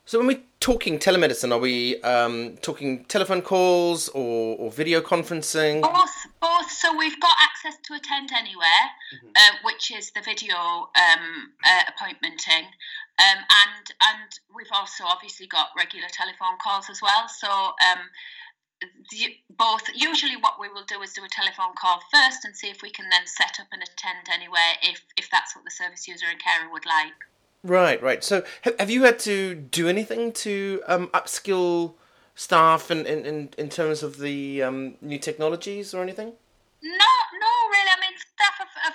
So 0.07 0.19
when 0.19 0.27
we're 0.27 0.43
talking 0.59 0.99
telemedicine, 0.99 1.51
are 1.51 1.57
we 1.57 1.99
um, 2.03 2.57
talking 2.61 3.05
telephone 3.05 3.41
calls 3.41 4.07
or, 4.09 4.55
or, 4.57 4.71
video 4.71 5.01
conferencing? 5.01 5.81
Both, 5.81 6.27
both. 6.39 6.69
So 6.71 6.95
we've 6.95 7.19
got 7.19 7.35
access 7.41 7.75
to 7.85 7.95
Attend 7.95 8.29
Anywhere, 8.31 8.85
mm-hmm. 9.15 9.27
uh, 9.35 9.57
which 9.63 9.91
is 9.91 10.11
the 10.11 10.21
video 10.21 10.55
um, 10.55 11.53
uh, 11.65 11.81
appointmenting, 11.89 12.67
um, 13.17 13.39
and 13.39 13.85
and 14.11 14.29
we've 14.53 14.71
also 14.73 15.05
obviously 15.05 15.47
got 15.47 15.69
regular 15.77 16.07
telephone 16.11 16.57
calls 16.61 16.89
as 16.89 17.01
well. 17.01 17.27
So 17.27 17.47
um, 17.47 18.09
both 19.57 19.83
usually 19.95 20.35
what 20.35 20.59
we 20.59 20.67
will 20.67 20.83
do 20.83 21.01
is 21.01 21.13
do 21.13 21.23
a 21.23 21.29
telephone 21.29 21.73
call 21.79 22.01
first 22.11 22.43
and 22.43 22.55
see 22.55 22.67
if 22.67 22.81
we 22.81 22.89
can 22.89 23.09
then 23.09 23.25
set 23.25 23.59
up 23.59 23.67
and 23.71 23.81
attend 23.81 24.27
anywhere 24.33 24.75
if 24.83 25.01
if 25.17 25.29
that's 25.31 25.55
what 25.55 25.63
the 25.63 25.71
service 25.71 26.07
user 26.07 26.25
and 26.29 26.39
carer 26.39 26.69
would 26.71 26.85
like. 26.85 27.13
Right 27.63 28.01
right. 28.01 28.23
So 28.23 28.43
have 28.79 28.89
you 28.89 29.03
had 29.03 29.19
to 29.19 29.55
do 29.55 29.87
anything 29.87 30.33
to 30.33 30.83
um, 30.87 31.07
upskill 31.07 31.93
staff 32.35 32.91
in, 32.91 33.05
in, 33.05 33.49
in 33.57 33.69
terms 33.69 34.03
of 34.03 34.19
the 34.19 34.61
um, 34.61 34.95
new 35.01 35.17
technologies 35.17 35.93
or 35.93 36.03
anything? 36.03 36.33
No 36.83 37.15
no 37.39 37.53
really 37.71 37.91
i 37.91 37.99
mean 38.01 38.15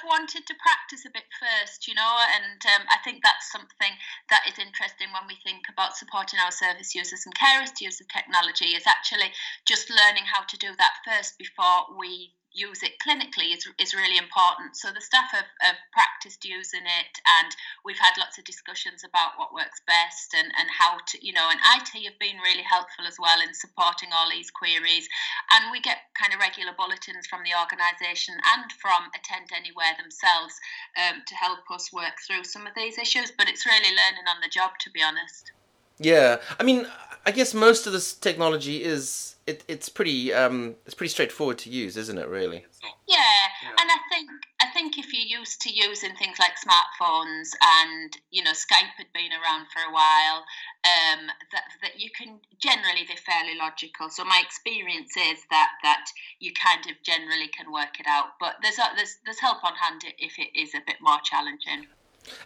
have 0.00 0.08
wanted 0.08 0.46
to 0.46 0.54
practice 0.56 1.04
a 1.04 1.12
bit 1.12 1.28
first 1.36 1.86
you 1.86 1.94
know 1.94 2.14
and 2.32 2.60
um, 2.72 2.86
i 2.88 2.96
think 3.04 3.20
that's 3.22 3.52
something 3.52 3.92
that 4.28 4.42
is 4.48 4.56
interesting 4.58 5.12
when 5.12 5.28
we 5.28 5.36
think 5.44 5.68
about 5.68 5.96
supporting 5.96 6.40
our 6.40 6.50
service 6.52 6.94
users 6.94 7.24
and 7.26 7.34
carers 7.36 7.72
to 7.74 7.84
use 7.84 7.98
the 7.98 8.08
technology 8.08 8.72
is 8.72 8.86
actually 8.86 9.28
just 9.66 9.90
learning 9.90 10.24
how 10.24 10.42
to 10.48 10.56
do 10.56 10.68
that 10.78 10.96
first 11.04 11.36
before 11.38 11.84
we 11.98 12.32
use 12.52 12.82
it 12.82 12.98
clinically 12.98 13.54
is, 13.54 13.66
is 13.78 13.94
really 13.94 14.18
important. 14.18 14.74
So 14.76 14.90
the 14.90 15.00
staff 15.00 15.30
have, 15.32 15.48
have 15.60 15.78
practiced 15.92 16.44
using 16.44 16.82
it, 16.82 17.14
and 17.24 17.50
we've 17.84 17.98
had 17.98 18.18
lots 18.18 18.38
of 18.38 18.44
discussions 18.44 19.04
about 19.04 19.38
what 19.38 19.54
works 19.54 19.80
best 19.86 20.34
and, 20.34 20.50
and 20.58 20.68
how 20.68 20.98
to, 20.98 21.14
you 21.24 21.32
know, 21.32 21.46
and 21.50 21.60
IT 21.78 21.90
have 22.04 22.18
been 22.18 22.42
really 22.42 22.66
helpful 22.66 23.06
as 23.06 23.18
well 23.18 23.40
in 23.40 23.54
supporting 23.54 24.10
all 24.10 24.28
these 24.30 24.50
queries. 24.50 25.08
And 25.54 25.70
we 25.70 25.80
get 25.80 26.10
kind 26.18 26.34
of 26.34 26.40
regular 26.40 26.74
bulletins 26.74 27.26
from 27.26 27.46
the 27.46 27.54
organisation 27.54 28.34
and 28.34 28.66
from 28.82 29.10
Attend 29.14 29.54
Anywhere 29.54 29.94
themselves 29.98 30.58
um, 30.98 31.22
to 31.26 31.34
help 31.34 31.62
us 31.70 31.92
work 31.92 32.18
through 32.26 32.44
some 32.44 32.66
of 32.66 32.74
these 32.74 32.98
issues. 32.98 33.30
But 33.30 33.48
it's 33.48 33.66
really 33.66 33.94
learning 33.94 34.26
on 34.26 34.42
the 34.42 34.50
job, 34.50 34.74
to 34.82 34.90
be 34.90 35.02
honest. 35.02 35.52
Yeah, 36.00 36.40
I 36.58 36.62
mean, 36.64 36.86
I 37.26 37.32
guess 37.32 37.54
most 37.54 37.86
of 37.86 37.92
this 37.92 38.14
technology 38.14 38.82
is 38.82 39.36
it, 39.46 39.64
it's 39.68 39.88
pretty 39.88 40.32
um, 40.32 40.76
it's 40.86 40.94
pretty 40.94 41.10
straightforward 41.10 41.58
to 41.58 41.70
use, 41.70 41.96
isn't 41.96 42.18
it? 42.18 42.28
Really. 42.28 42.64
Yeah, 43.06 43.18
yeah. 43.62 43.68
and 43.68 43.90
I 43.90 43.98
think 44.10 44.30
I 44.62 44.66
think 44.66 44.80
think 44.80 44.98
if 44.98 45.12
you're 45.12 45.40
used 45.40 45.60
to 45.62 45.70
using 45.70 46.14
things 46.16 46.38
like 46.38 46.52
smartphones 46.56 47.50
and 47.82 48.16
you 48.30 48.42
know 48.42 48.52
Skype 48.52 48.96
had 48.96 49.12
been 49.12 49.30
around 49.32 49.66
for 49.72 49.80
a 49.88 49.92
while, 49.92 50.44
um, 50.84 51.26
that 51.52 51.64
that 51.82 52.00
you 52.00 52.10
can 52.16 52.40
generally 52.58 53.04
they're 53.06 53.16
fairly 53.16 53.56
logical. 53.58 54.08
So 54.08 54.24
my 54.24 54.40
experience 54.44 55.16
is 55.16 55.40
that 55.50 55.70
that 55.82 56.04
you 56.38 56.52
kind 56.52 56.86
of 56.86 57.02
generally 57.02 57.48
can 57.48 57.72
work 57.72 58.00
it 58.00 58.06
out. 58.08 58.38
But 58.40 58.56
there's 58.62 58.76
there's 58.96 59.18
there's 59.24 59.40
help 59.40 59.62
on 59.64 59.74
hand 59.74 60.02
if 60.18 60.38
it 60.38 60.58
is 60.58 60.74
a 60.74 60.80
bit 60.86 60.96
more 61.00 61.18
challenging. 61.22 61.86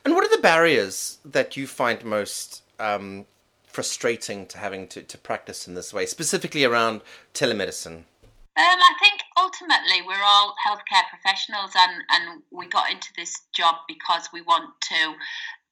And 0.04 0.14
what 0.14 0.25
are 0.25 0.35
the 0.35 0.43
barriers 0.43 1.19
that 1.25 1.57
you 1.57 1.66
find 1.66 2.04
most 2.04 2.62
um, 2.78 3.26
frustrating 3.75 4.47
to 4.47 4.59
having 4.59 4.87
to, 4.88 5.02
to 5.02 5.19
practice 5.19 5.66
in 5.66 5.75
this 5.75 5.93
way, 5.93 6.07
specifically 6.07 6.64
around 6.64 7.02
telemedicine? 7.35 8.04
Um, 8.57 8.78
I 8.78 8.95
think 9.00 9.21
ultimately 9.37 10.00
we're 10.07 10.23
all 10.25 10.54
healthcare 10.64 11.02
professionals, 11.11 11.73
and, 11.75 12.04
and 12.09 12.43
we 12.52 12.69
got 12.69 12.90
into 12.90 13.09
this 13.16 13.35
job 13.52 13.75
because 13.88 14.28
we 14.33 14.43
want 14.43 14.71
to 14.83 15.14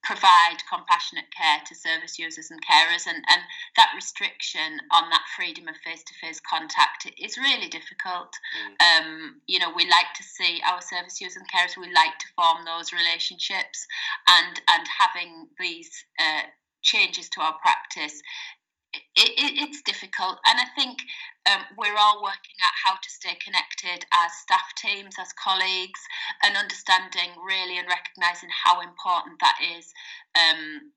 provide 0.03 0.59
compassionate 0.69 1.31
care 1.31 1.63
to 1.65 1.73
service 1.73 2.19
users 2.19 2.51
and 2.51 2.59
carers 2.59 3.07
and, 3.07 3.23
and 3.31 3.41
that 3.77 3.91
restriction 3.95 4.79
on 4.91 5.09
that 5.09 5.23
freedom 5.35 5.67
of 5.67 5.75
face-to-face 5.77 6.41
contact 6.43 7.09
is 7.17 7.37
really 7.37 7.69
difficult 7.69 8.35
mm. 8.51 8.75
um, 8.83 9.39
you 9.47 9.59
know 9.59 9.71
we 9.73 9.83
like 9.83 10.11
to 10.13 10.23
see 10.23 10.61
our 10.69 10.81
service 10.81 11.21
users 11.21 11.37
and 11.37 11.47
carers 11.49 11.79
we 11.79 11.87
like 11.93 12.19
to 12.19 12.27
form 12.35 12.65
those 12.65 12.91
relationships 12.91 13.87
and 14.27 14.59
and 14.67 14.85
having 14.99 15.47
these 15.57 16.03
uh, 16.19 16.43
changes 16.83 17.29
to 17.29 17.41
our 17.41 17.55
practice 17.61 18.21
it, 18.93 19.29
it, 19.37 19.51
it's 19.57 19.81
difficult, 19.81 20.37
and 20.45 20.59
I 20.59 20.69
think 20.75 20.99
um, 21.49 21.61
we're 21.77 21.97
all 21.97 22.21
working 22.21 22.57
at 22.61 22.73
how 22.85 22.95
to 22.95 23.09
stay 23.09 23.35
connected 23.43 24.05
as 24.13 24.31
staff 24.41 24.73
teams, 24.77 25.15
as 25.19 25.33
colleagues, 25.33 25.99
and 26.43 26.55
understanding 26.55 27.33
really 27.41 27.77
and 27.77 27.87
recognizing 27.87 28.49
how 28.53 28.81
important 28.81 29.39
that 29.39 29.57
is 29.77 29.91
um, 30.37 30.93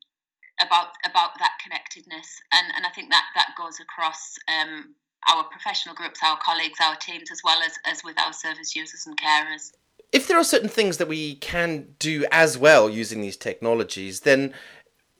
about 0.60 0.92
about 1.04 1.38
that 1.38 1.56
connectedness. 1.62 2.40
And 2.52 2.68
and 2.76 2.86
I 2.86 2.90
think 2.90 3.10
that 3.10 3.26
that 3.34 3.56
goes 3.56 3.80
across. 3.80 4.36
Um, 4.48 4.94
our 5.28 5.42
professional 5.42 5.92
groups, 5.92 6.20
our 6.24 6.38
colleagues, 6.38 6.78
our 6.80 6.94
teams, 6.94 7.32
as 7.32 7.40
well 7.42 7.60
as, 7.60 7.72
as 7.84 8.04
with 8.04 8.16
our 8.20 8.32
service 8.32 8.76
users 8.76 9.06
and 9.08 9.20
carers. 9.20 9.72
If 10.12 10.28
there 10.28 10.38
are 10.38 10.44
certain 10.44 10.68
things 10.68 10.98
that 10.98 11.08
we 11.08 11.34
can 11.34 11.96
do 11.98 12.24
as 12.30 12.56
well 12.56 12.88
using 12.88 13.22
these 13.22 13.36
technologies, 13.36 14.20
then 14.20 14.54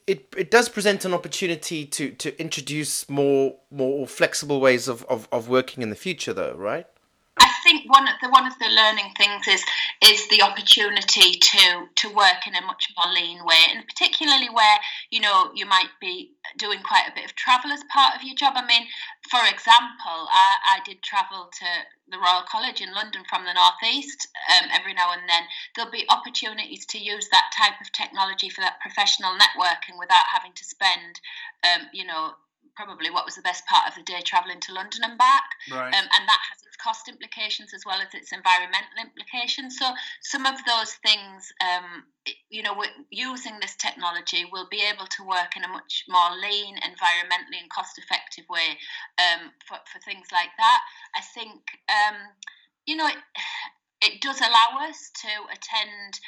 it 0.06 0.34
it 0.36 0.50
does 0.50 0.68
present 0.68 1.04
an 1.04 1.12
opportunity 1.12 1.84
to 1.84 2.10
to 2.12 2.38
introduce 2.40 3.08
more 3.08 3.56
more 3.70 4.06
flexible 4.06 4.60
ways 4.60 4.88
of, 4.88 5.04
of, 5.04 5.28
of 5.32 5.48
working 5.48 5.82
in 5.82 5.90
the 5.90 5.96
future 5.96 6.32
though 6.32 6.54
right 6.54 6.86
I 7.38 7.52
think 7.62 7.92
one 7.92 8.08
of 8.08 8.14
the 8.22 8.30
one 8.30 8.46
of 8.46 8.58
the 8.58 8.68
learning 8.68 9.12
things 9.16 9.46
is 9.48 9.62
is 10.02 10.28
the 10.28 10.40
opportunity 10.40 11.32
to 11.32 11.86
to 11.96 12.08
work 12.08 12.46
in 12.46 12.54
a 12.54 12.62
much 12.64 12.88
more 12.96 13.12
lean 13.12 13.44
way, 13.44 13.60
and 13.74 13.84
particularly 13.86 14.48
where 14.48 14.78
you 15.10 15.20
know 15.20 15.50
you 15.54 15.66
might 15.66 15.90
be 16.00 16.32
doing 16.56 16.78
quite 16.80 17.04
a 17.08 17.14
bit 17.14 17.24
of 17.26 17.34
travel 17.34 17.72
as 17.72 17.82
part 17.92 18.16
of 18.16 18.22
your 18.22 18.34
job. 18.36 18.54
I 18.56 18.64
mean, 18.64 18.86
for 19.30 19.40
example, 19.40 20.30
I, 20.30 20.76
I 20.76 20.80
did 20.86 21.02
travel 21.02 21.50
to 21.52 21.66
the 22.08 22.18
Royal 22.18 22.44
College 22.48 22.80
in 22.80 22.94
London 22.94 23.22
from 23.28 23.44
the 23.44 23.52
northeast 23.52 24.28
um, 24.50 24.70
every 24.72 24.94
now 24.94 25.12
and 25.12 25.28
then. 25.28 25.42
There'll 25.74 25.90
be 25.90 26.06
opportunities 26.08 26.86
to 26.86 26.98
use 26.98 27.28
that 27.30 27.50
type 27.56 27.80
of 27.80 27.92
technology 27.92 28.48
for 28.48 28.60
that 28.60 28.80
professional 28.80 29.32
networking 29.32 29.98
without 29.98 30.26
having 30.32 30.52
to 30.54 30.64
spend, 30.64 31.20
um, 31.64 31.88
you 31.92 32.06
know, 32.06 32.32
probably 32.76 33.10
what 33.10 33.24
was 33.24 33.34
the 33.34 33.42
best 33.42 33.66
part 33.66 33.88
of 33.88 33.94
the 33.96 34.02
day 34.02 34.20
traveling 34.20 34.60
to 34.60 34.72
London 34.72 35.00
and 35.02 35.18
back. 35.18 35.48
Right. 35.72 35.94
Um, 35.94 36.04
and 36.04 36.28
that 36.28 36.42
has 36.52 36.60
its 36.66 36.76
cost 36.76 37.08
implications 37.08 37.72
as 37.72 37.82
well 37.86 37.98
as 38.00 38.12
its 38.12 38.32
environmental 38.32 39.00
implications. 39.00 39.78
So 39.78 39.90
some 40.20 40.44
of 40.44 40.60
those 40.68 40.92
things, 41.00 41.52
um, 41.64 42.04
you 42.50 42.62
know, 42.62 42.76
using 43.10 43.56
this 43.60 43.74
technology, 43.76 44.44
we'll 44.52 44.68
be 44.68 44.84
able 44.84 45.06
to 45.06 45.24
work 45.24 45.56
in 45.56 45.64
a 45.64 45.68
much 45.68 46.04
more 46.06 46.36
lean, 46.36 46.76
environmentally 46.84 47.64
and 47.64 47.70
cost-effective 47.70 48.44
way 48.50 48.76
um, 49.16 49.50
for, 49.66 49.78
for 49.90 49.98
things 50.00 50.28
like 50.30 50.52
that. 50.58 50.80
I 51.16 51.22
think, 51.22 51.64
um, 51.88 52.16
you 52.84 52.96
know, 52.96 53.08
it, 54.06 54.20
does 54.20 54.40
allow 54.40 54.88
us 54.88 55.10
to 55.22 55.28
attend 55.52 56.20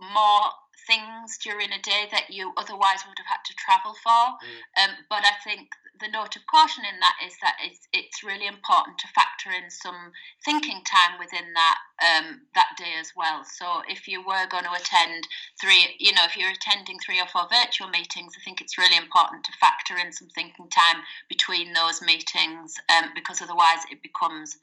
more 0.00 0.50
things 0.86 1.38
during 1.38 1.72
a 1.72 1.80
day 1.82 2.08
that 2.10 2.30
you 2.30 2.52
otherwise 2.56 3.00
would 3.08 3.18
have 3.18 3.26
had 3.26 3.44
to 3.46 3.54
travel 3.56 3.94
for. 4.02 4.10
Mm. 4.10 4.84
Um, 4.84 4.90
but 5.08 5.24
I 5.24 5.32
think 5.42 5.68
the 6.00 6.10
note 6.10 6.34
of 6.36 6.42
caution 6.46 6.84
in 6.84 6.98
that 7.00 7.16
is 7.24 7.36
that 7.40 7.56
it's, 7.62 7.86
it's 7.92 8.24
really 8.24 8.46
important 8.46 8.98
to 8.98 9.08
factor 9.08 9.50
in 9.50 9.70
some 9.70 10.12
thinking 10.44 10.82
time 10.84 11.18
within 11.18 11.54
that 11.54 11.78
um, 12.02 12.40
that 12.54 12.74
day 12.76 12.98
as 12.98 13.12
well. 13.16 13.44
So 13.44 13.82
if 13.88 14.08
you 14.08 14.20
were 14.20 14.46
going 14.50 14.64
to 14.64 14.72
attend 14.72 15.26
three, 15.60 15.94
you 16.00 16.12
know, 16.12 16.24
if 16.24 16.36
you're 16.36 16.50
attending 16.50 16.98
three 16.98 17.20
or 17.20 17.26
four 17.26 17.46
virtual 17.48 17.88
meetings, 17.88 18.34
I 18.36 18.42
think 18.44 18.60
it's 18.60 18.76
really 18.76 18.96
important 18.96 19.44
to 19.44 19.52
factor 19.60 19.94
in 19.96 20.12
some 20.12 20.28
thinking 20.34 20.68
time 20.68 21.02
between 21.28 21.72
those 21.72 22.02
meetings 22.02 22.74
um, 22.90 23.10
because 23.14 23.40
otherwise 23.40 23.86
it 23.90 24.02
becomes 24.02 24.58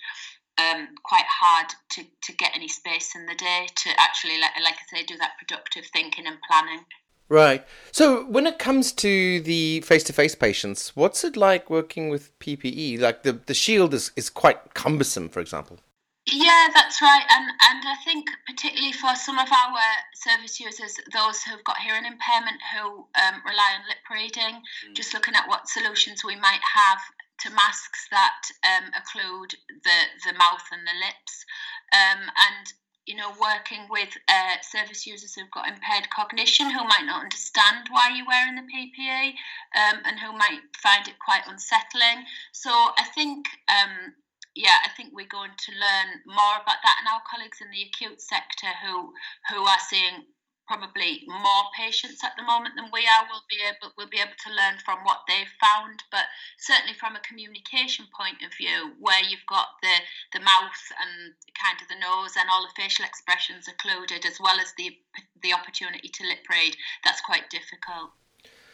um, 0.62 0.88
quite 1.04 1.26
hard 1.28 1.68
to, 1.92 2.04
to 2.24 2.34
get 2.34 2.52
any 2.56 2.68
space 2.68 3.16
in 3.16 3.26
the 3.26 3.36
day 3.36 3.68
to 3.84 3.90
actually, 3.98 4.40
like, 4.40 4.52
like 4.64 4.76
I 4.76 4.98
say, 4.98 5.04
do 5.04 5.18
that 5.18 5.32
productive 5.38 5.86
thinking 5.92 6.28
and 6.28 6.38
planning. 6.48 6.86
Right. 7.30 7.66
So 7.94 8.26
when 8.26 8.46
it 8.46 8.60
comes 8.60 8.92
to 8.94 9.40
the 9.42 9.82
face-to-face 9.82 10.36
patients, 10.36 10.96
what's 10.96 11.24
it 11.24 11.38
like 11.38 11.70
working 11.70 12.10
with 12.10 12.38
PPE? 12.40 13.00
Like 13.00 13.24
the, 13.24 13.34
the 13.34 13.54
shield 13.54 13.94
is, 13.94 14.12
is 14.16 14.30
quite 14.30 14.74
cumbersome, 14.74 15.30
for 15.30 15.40
example. 15.40 15.80
Yeah, 16.28 16.68
that's 16.74 17.02
right, 17.02 17.26
and 17.32 17.50
and 17.50 17.84
I 17.84 17.96
think 18.06 18.30
particularly 18.46 18.94
for 18.94 19.16
some 19.16 19.40
of 19.40 19.48
our 19.52 19.82
service 20.14 20.60
users, 20.60 21.00
those 21.12 21.42
who've 21.42 21.64
got 21.64 21.80
hearing 21.80 22.06
impairment 22.06 22.62
who 22.72 23.08
um, 23.18 23.42
rely 23.44 23.74
on 23.74 23.88
lip 23.90 24.06
reading, 24.12 24.62
mm. 24.62 24.94
just 24.96 25.16
looking 25.16 25.34
at 25.34 25.48
what 25.48 25.68
solutions 25.68 26.24
we 26.24 26.36
might 26.36 26.62
have 26.62 27.00
to 27.44 27.50
masks 27.50 28.08
that 28.12 28.42
um, 28.64 28.92
occlude 28.94 29.56
the 29.84 30.00
the 30.26 30.34
mouth 30.38 30.66
and 30.72 30.86
the 30.86 30.98
lips, 31.00 31.46
um, 31.94 32.22
and 32.22 32.74
you 33.06 33.16
know, 33.16 33.32
working 33.42 33.88
with 33.90 34.10
uh, 34.30 34.56
service 34.62 35.08
users 35.08 35.34
who've 35.34 35.52
got 35.52 35.68
impaired 35.68 36.10
cognition 36.10 36.70
who 36.70 36.84
might 36.86 37.06
not 37.06 37.24
understand 37.24 37.88
why 37.90 38.10
you're 38.14 38.28
wearing 38.28 38.56
the 38.56 38.70
PPE 38.70 39.34
um, 39.76 40.00
and 40.06 40.20
who 40.20 40.32
might 40.34 40.62
find 40.78 41.08
it 41.08 41.16
quite 41.20 41.42
unsettling. 41.48 42.26
So 42.52 42.70
I 42.70 43.06
think, 43.16 43.48
um, 43.68 44.14
yeah, 44.56 44.78
I 44.86 44.90
think 44.96 45.12
we're 45.14 45.28
going 45.28 45.52
to 45.58 45.72
learn 45.72 46.22
more 46.28 46.62
about 46.62 46.80
that, 46.84 46.98
and 47.00 47.08
our 47.10 47.24
colleagues 47.26 47.60
in 47.60 47.72
the 47.72 47.90
acute 47.90 48.22
sector 48.22 48.70
who 48.86 49.14
who 49.50 49.64
are 49.64 49.82
seeing 49.90 50.24
probably 50.72 51.28
more 51.28 51.68
patients 51.76 52.24
at 52.24 52.32
the 52.38 52.44
moment 52.44 52.76
than 52.80 52.88
we 52.94 53.04
are. 53.04 53.28
Will 53.28 53.44
be 53.50 53.60
able 53.60 53.92
will 53.98 54.08
be 54.08 54.24
able 54.24 54.40
to 54.48 54.50
learn 54.56 54.80
from 54.86 55.04
what 55.04 55.28
they've 55.28 55.52
found 55.60 56.04
but 56.12 56.32
certainly 56.58 56.96
from 56.96 57.16
a 57.16 57.28
communication 57.28 58.08
point 58.16 58.40
of 58.40 58.56
view 58.56 58.96
where 59.00 59.20
you've 59.20 59.46
got 59.50 59.76
the 59.84 59.96
the 60.32 60.40
mouth 60.40 60.84
and 61.04 61.36
kind 61.60 61.76
of 61.84 61.92
the 61.92 62.00
nose 62.00 62.40
and 62.40 62.48
all 62.48 62.64
the 62.64 62.82
facial 62.82 63.04
expressions 63.04 63.68
occluded 63.68 64.26
as 64.26 64.40
well 64.40 64.56
as 64.64 64.72
the 64.78 64.96
the 65.44 65.52
opportunity 65.52 66.08
to 66.08 66.24
lip 66.24 66.48
read 66.50 66.76
that's 67.04 67.20
quite 67.20 67.50
difficult. 67.50 68.16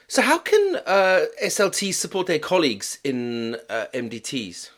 So 0.07 0.21
how 0.21 0.37
can 0.37 0.77
uh, 0.85 1.25
SLT 1.43 1.93
support 1.93 2.27
their 2.27 2.39
colleagues 2.39 2.99
in 3.03 3.57
uh, 3.69 3.87
MDTs 3.93 4.69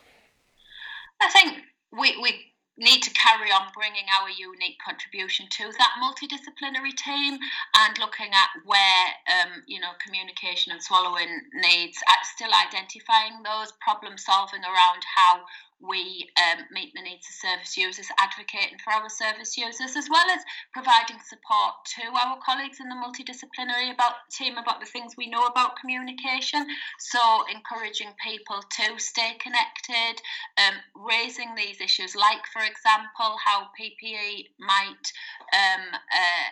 I 1.20 1.28
think 1.30 1.58
we, 1.92 2.16
we 2.22 2.49
need 2.80 3.02
to 3.02 3.12
carry 3.12 3.52
on 3.52 3.68
bringing 3.76 4.08
our 4.08 4.28
unique 4.30 4.80
contribution 4.84 5.46
to 5.50 5.70
that 5.78 5.92
multidisciplinary 6.00 6.96
team 6.96 7.38
and 7.76 7.98
looking 8.00 8.32
at 8.32 8.48
where 8.64 9.06
um, 9.28 9.62
you 9.66 9.78
know 9.78 9.92
communication 10.04 10.72
and 10.72 10.82
swallowing 10.82 11.28
needs 11.54 11.98
still 12.40 12.50
identifying 12.56 13.42
those 13.44 13.72
problem 13.80 14.16
solving 14.16 14.64
around 14.64 15.04
how 15.14 15.40
we 15.80 16.28
um, 16.36 16.64
meet 16.70 16.92
the 16.94 17.02
needs 17.02 17.26
of 17.28 17.34
service 17.34 17.76
users, 17.76 18.06
advocating 18.18 18.78
for 18.84 18.92
our 18.92 19.08
service 19.08 19.56
users, 19.56 19.96
as 19.96 20.08
well 20.10 20.28
as 20.30 20.40
providing 20.72 21.18
support 21.24 21.74
to 21.96 22.04
our 22.12 22.38
colleagues 22.44 22.80
in 22.80 22.88
the 22.88 22.94
multidisciplinary 22.94 23.92
about 23.92 24.28
team 24.30 24.58
about 24.58 24.80
the 24.80 24.86
things 24.86 25.16
we 25.16 25.28
know 25.28 25.46
about 25.46 25.80
communication. 25.80 26.66
So, 26.98 27.20
encouraging 27.48 28.12
people 28.22 28.60
to 28.60 28.98
stay 28.98 29.36
connected, 29.40 30.20
um, 30.58 30.76
raising 30.94 31.54
these 31.54 31.80
issues, 31.80 32.14
like, 32.14 32.44
for 32.52 32.62
example, 32.62 33.36
how 33.44 33.68
PPE 33.78 34.52
might. 34.58 35.06
Um, 35.52 35.82
uh, 35.94 36.48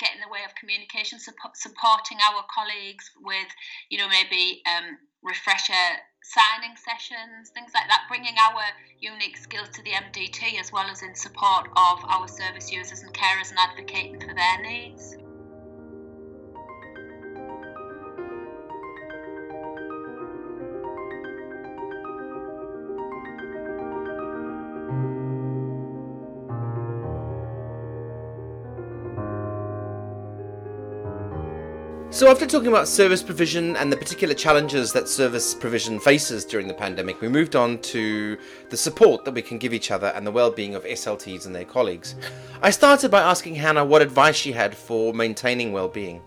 get 0.00 0.10
in 0.14 0.20
the 0.20 0.28
way 0.28 0.42
of 0.44 0.54
communication, 0.56 1.20
support, 1.20 1.56
supporting 1.56 2.18
our 2.18 2.42
colleagues 2.52 3.10
with, 3.22 3.46
you 3.90 3.96
know, 3.98 4.08
maybe 4.08 4.60
um, 4.66 4.98
refresher 5.22 5.86
signing 6.24 6.74
sessions, 6.76 7.50
things 7.50 7.70
like 7.74 7.86
that, 7.88 8.06
bringing 8.08 8.34
our 8.38 8.62
unique 8.98 9.36
skills 9.36 9.68
to 9.74 9.82
the 9.82 9.90
MDT 9.90 10.58
as 10.58 10.72
well 10.72 10.86
as 10.90 11.02
in 11.02 11.14
support 11.14 11.68
of 11.76 11.98
our 12.08 12.26
service 12.26 12.72
users 12.72 13.02
and 13.02 13.12
carers 13.12 13.50
and 13.50 13.58
advocating 13.58 14.18
for 14.20 14.34
their 14.34 14.62
needs. 14.62 15.16
So, 32.14 32.30
after 32.30 32.46
talking 32.46 32.68
about 32.68 32.86
service 32.86 33.24
provision 33.24 33.74
and 33.74 33.90
the 33.90 33.96
particular 33.96 34.34
challenges 34.34 34.92
that 34.92 35.08
service 35.08 35.52
provision 35.52 35.98
faces 35.98 36.44
during 36.44 36.68
the 36.68 36.72
pandemic, 36.72 37.20
we 37.20 37.28
moved 37.28 37.56
on 37.56 37.78
to 37.78 38.38
the 38.70 38.76
support 38.76 39.24
that 39.24 39.34
we 39.34 39.42
can 39.42 39.58
give 39.58 39.74
each 39.74 39.90
other 39.90 40.06
and 40.14 40.24
the 40.24 40.30
well-being 40.30 40.76
of 40.76 40.84
SLTs 40.84 41.44
and 41.44 41.52
their 41.52 41.64
colleagues. 41.64 42.14
I 42.62 42.70
started 42.70 43.10
by 43.10 43.20
asking 43.20 43.56
Hannah 43.56 43.84
what 43.84 44.00
advice 44.00 44.36
she 44.36 44.52
had 44.52 44.76
for 44.76 45.12
maintaining 45.12 45.72
well-being. 45.72 46.22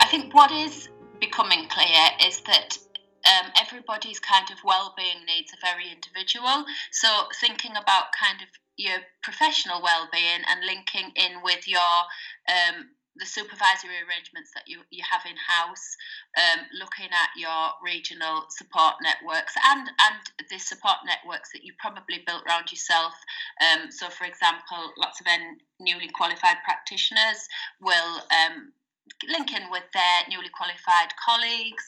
I 0.00 0.06
think 0.06 0.32
what 0.32 0.50
is 0.50 0.88
becoming 1.20 1.68
clear 1.68 2.08
is 2.26 2.40
that 2.46 2.78
um, 3.26 3.52
everybody's 3.60 4.18
kind 4.18 4.46
of 4.50 4.56
well-being 4.64 5.26
needs 5.26 5.52
are 5.52 5.74
very 5.74 5.92
individual. 5.92 6.64
So, 6.90 7.08
thinking 7.38 7.72
about 7.72 8.06
kind 8.18 8.40
of 8.40 8.48
your 8.78 8.96
professional 9.22 9.82
well-being 9.82 10.40
and 10.48 10.64
linking 10.64 11.12
in 11.16 11.42
with 11.42 11.68
your 11.68 11.80
um, 12.48 12.86
the 13.18 13.26
supervisory 13.26 13.96
arrangements 14.04 14.50
that 14.54 14.64
you, 14.66 14.80
you 14.90 15.02
have 15.08 15.22
in 15.24 15.36
house, 15.36 15.96
um, 16.36 16.66
looking 16.78 17.10
at 17.12 17.30
your 17.36 17.72
regional 17.84 18.44
support 18.50 18.94
networks 19.02 19.54
and, 19.72 19.88
and 19.88 20.48
the 20.50 20.58
support 20.58 20.96
networks 21.06 21.52
that 21.52 21.64
you 21.64 21.72
probably 21.78 22.22
built 22.26 22.44
around 22.46 22.70
yourself. 22.70 23.14
Um, 23.60 23.90
so, 23.90 24.08
for 24.08 24.24
example, 24.24 24.92
lots 24.98 25.20
of 25.20 25.26
newly 25.80 26.08
qualified 26.14 26.58
practitioners 26.64 27.48
will 27.80 28.22
um, 28.30 28.72
link 29.28 29.52
in 29.52 29.70
with 29.70 29.84
their 29.92 30.18
newly 30.30 30.50
qualified 30.50 31.10
colleagues. 31.16 31.84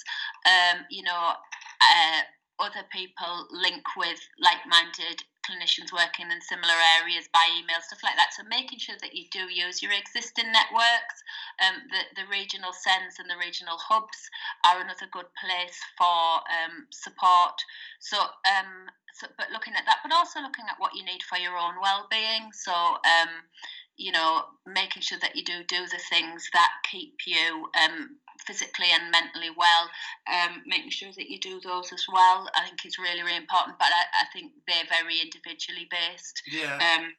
Um, 0.47 0.85
you 0.91 1.03
know, 1.03 1.33
uh, 1.81 2.21
other 2.59 2.85
people 2.91 3.47
link 3.51 3.85
with 3.97 4.21
like-minded 4.41 5.23
clinicians 5.49 5.93
working 5.93 6.29
in 6.29 6.41
similar 6.45 6.77
areas 7.01 7.25
by 7.33 7.41
email, 7.57 7.81
stuff 7.81 8.05
like 8.05 8.17
that. 8.21 8.37
So 8.37 8.45
making 8.45 8.79
sure 8.79 9.01
that 9.01 9.17
you 9.17 9.25
do 9.33 9.49
use 9.49 9.83
your 9.83 9.93
existing 9.97 10.53
networks, 10.53 11.25
um, 11.65 11.89
the, 11.89 12.23
the 12.23 12.29
regional 12.29 12.77
CENs 12.77 13.17
and 13.17 13.31
the 13.33 13.41
regional 13.41 13.81
hubs 13.81 14.29
are 14.69 14.85
another 14.85 15.09
good 15.09 15.33
place 15.41 15.81
for 15.97 16.45
um, 16.53 16.85
support. 16.93 17.57
So, 17.99 18.21
um, 18.21 18.93
so, 19.17 19.27
but 19.41 19.49
looking 19.51 19.75
at 19.75 19.89
that, 19.89 20.05
but 20.05 20.13
also 20.13 20.45
looking 20.45 20.69
at 20.69 20.77
what 20.79 20.95
you 20.95 21.05
need 21.05 21.25
for 21.25 21.41
your 21.41 21.57
own 21.57 21.81
well-being. 21.81 22.53
So, 22.53 22.73
um, 23.03 23.49
you 23.97 24.13
know, 24.13 24.45
making 24.67 25.03
sure 25.03 25.19
that 25.19 25.35
you 25.35 25.43
do 25.43 25.65
do 25.67 25.89
the 25.89 26.01
things 26.09 26.49
that 26.53 26.71
keep 26.89 27.27
you 27.27 27.67
um, 27.75 28.21
physically 28.47 28.87
and 28.93 29.11
mentally 29.11 29.51
well, 29.57 29.91
um, 30.27 30.63
making 30.67 30.91
sure 30.91 31.11
that 31.17 31.31
you 31.31 31.39
do 31.39 31.61
those 31.61 31.93
as 31.93 32.05
well, 32.13 32.49
I 32.55 32.65
think 32.67 32.85
is 32.85 32.99
really, 32.99 33.23
really 33.23 33.37
important. 33.37 33.79
But 33.79 33.89
I, 33.89 34.23
I 34.23 34.27
think 34.33 34.53
they're 34.67 34.89
very 34.91 35.21
individually 35.21 35.89
based. 35.91 36.43
Yeah. 36.51 36.79
Um, 36.79 37.13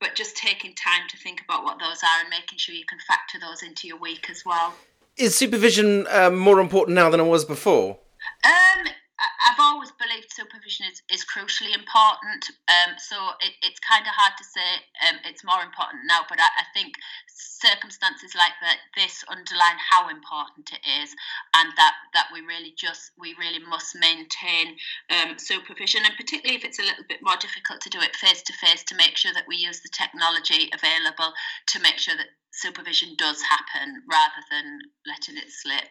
but 0.00 0.14
just 0.14 0.36
taking 0.36 0.74
time 0.74 1.08
to 1.08 1.16
think 1.16 1.40
about 1.42 1.64
what 1.64 1.78
those 1.78 2.02
are 2.02 2.20
and 2.20 2.30
making 2.30 2.58
sure 2.58 2.74
you 2.74 2.84
can 2.88 2.98
factor 3.06 3.38
those 3.40 3.62
into 3.62 3.88
your 3.88 3.98
week 3.98 4.30
as 4.30 4.44
well. 4.44 4.74
Is 5.16 5.34
supervision 5.34 6.06
um, 6.10 6.38
more 6.38 6.60
important 6.60 6.94
now 6.94 7.10
than 7.10 7.18
it 7.18 7.26
was 7.26 7.44
before? 7.44 7.98
Um, 8.44 8.86
I've 9.18 9.58
always 9.58 9.90
believed 9.98 10.30
supervision 10.30 10.86
is, 10.86 11.02
is 11.10 11.26
crucially 11.26 11.74
important. 11.74 12.46
Um, 12.70 12.94
so 12.98 13.16
it, 13.42 13.50
it's 13.66 13.82
kind 13.82 14.06
of 14.06 14.14
hard 14.14 14.38
to 14.38 14.44
say 14.46 14.68
um, 15.08 15.18
it's 15.26 15.42
more 15.42 15.58
important 15.58 16.06
now, 16.06 16.22
but 16.28 16.38
I, 16.38 16.46
I, 16.62 16.64
think 16.70 16.94
circumstances 17.26 18.38
like 18.38 18.54
that 18.62 18.78
this 18.94 19.24
underline 19.26 19.74
how 19.82 20.08
important 20.08 20.70
it 20.70 20.86
is, 21.02 21.10
and 21.58 21.74
that 21.74 21.94
that 22.14 22.30
we 22.32 22.46
really 22.46 22.74
just 22.78 23.10
we 23.18 23.34
really 23.38 23.58
must 23.58 23.98
maintain 23.98 24.78
um, 25.10 25.34
supervision, 25.38 26.06
and 26.06 26.14
particularly 26.14 26.54
if 26.54 26.64
it's 26.64 26.78
a 26.78 26.86
little 26.86 27.06
bit 27.08 27.18
more 27.22 27.36
difficult 27.42 27.80
to 27.82 27.90
do 27.90 27.98
it 27.98 28.14
face 28.14 28.42
to 28.42 28.52
face, 28.54 28.84
to 28.84 28.94
make 28.94 29.16
sure 29.16 29.34
that 29.34 29.50
we 29.50 29.56
use 29.56 29.80
the 29.82 29.90
technology 29.90 30.70
available 30.70 31.34
to 31.74 31.82
make 31.82 31.98
sure 31.98 32.14
that 32.14 32.30
supervision 32.52 33.14
does 33.18 33.42
happen 33.42 34.02
rather 34.06 34.42
than 34.50 34.78
letting 35.06 35.36
it 35.36 35.50
slip. 35.50 35.90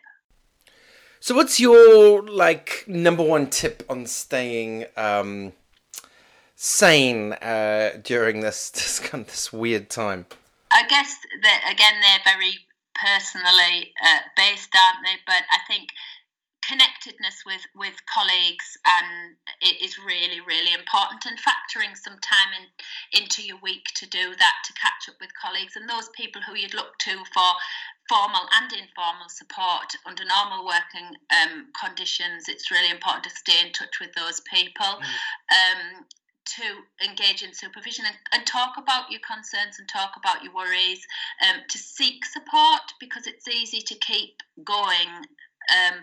So, 1.19 1.35
what's 1.35 1.59
your 1.59 2.23
like 2.27 2.83
number 2.87 3.23
one 3.23 3.49
tip 3.49 3.83
on 3.89 4.05
staying 4.05 4.85
um, 4.95 5.53
sane 6.55 7.33
uh, 7.33 7.99
during 8.03 8.41
this 8.41 8.69
this 8.71 8.99
kind 8.99 9.23
of 9.23 9.27
this 9.27 9.51
weird 9.51 9.89
time? 9.89 10.25
I 10.71 10.87
guess 10.87 11.15
that 11.43 11.71
again 11.71 12.01
they're 12.01 12.35
very 12.35 12.59
personally 12.93 13.93
uh, 14.03 14.19
based, 14.35 14.69
aren't 14.75 15.05
they? 15.05 15.19
But 15.25 15.43
I 15.51 15.59
think 15.67 15.89
connectedness 16.77 17.41
with 17.45 17.65
with 17.75 17.95
colleagues 18.05 18.77
and 18.85 19.35
it 19.61 19.81
is 19.81 19.97
really 19.97 20.41
really 20.41 20.73
important 20.73 21.25
and 21.25 21.37
factoring 21.41 21.97
some 21.97 22.17
time 22.21 22.51
in, 22.53 23.21
into 23.21 23.41
your 23.41 23.57
week 23.63 23.85
to 23.95 24.07
do 24.09 24.35
that 24.37 24.55
to 24.65 24.73
catch 24.73 25.09
up 25.09 25.15
with 25.19 25.29
colleagues 25.41 25.75
and 25.75 25.89
those 25.89 26.09
people 26.09 26.41
who 26.45 26.55
you'd 26.55 26.73
look 26.73 26.97
to 26.99 27.17
for 27.33 27.51
formal 28.07 28.47
and 28.61 28.71
informal 28.71 29.27
support 29.27 29.91
under 30.05 30.23
normal 30.23 30.65
working 30.65 31.11
um, 31.27 31.67
conditions, 31.75 32.47
it's 32.47 32.71
really 32.71 32.89
important 32.89 33.23
to 33.25 33.29
stay 33.29 33.65
in 33.65 33.73
touch 33.73 33.99
with 33.99 34.13
those 34.13 34.39
people. 34.41 34.85
Mm. 34.85 35.51
Um, 35.51 36.05
to 36.47 36.63
engage 37.05 37.43
in 37.43 37.53
supervision 37.53 38.05
and, 38.07 38.15
and, 38.31 38.47
talk 38.47 38.75
about 38.77 39.11
your 39.11 39.19
concerns 39.19 39.79
and 39.79 39.89
talk 39.89 40.13
about 40.15 40.41
your 40.45 40.53
worries, 40.53 41.05
um, 41.43 41.59
to 41.69 41.77
seek 41.77 42.23
support 42.23 42.79
because 43.01 43.27
it's 43.27 43.49
easy 43.49 43.81
to 43.81 43.95
keep 43.95 44.41
going 44.63 45.09
um, 45.67 45.99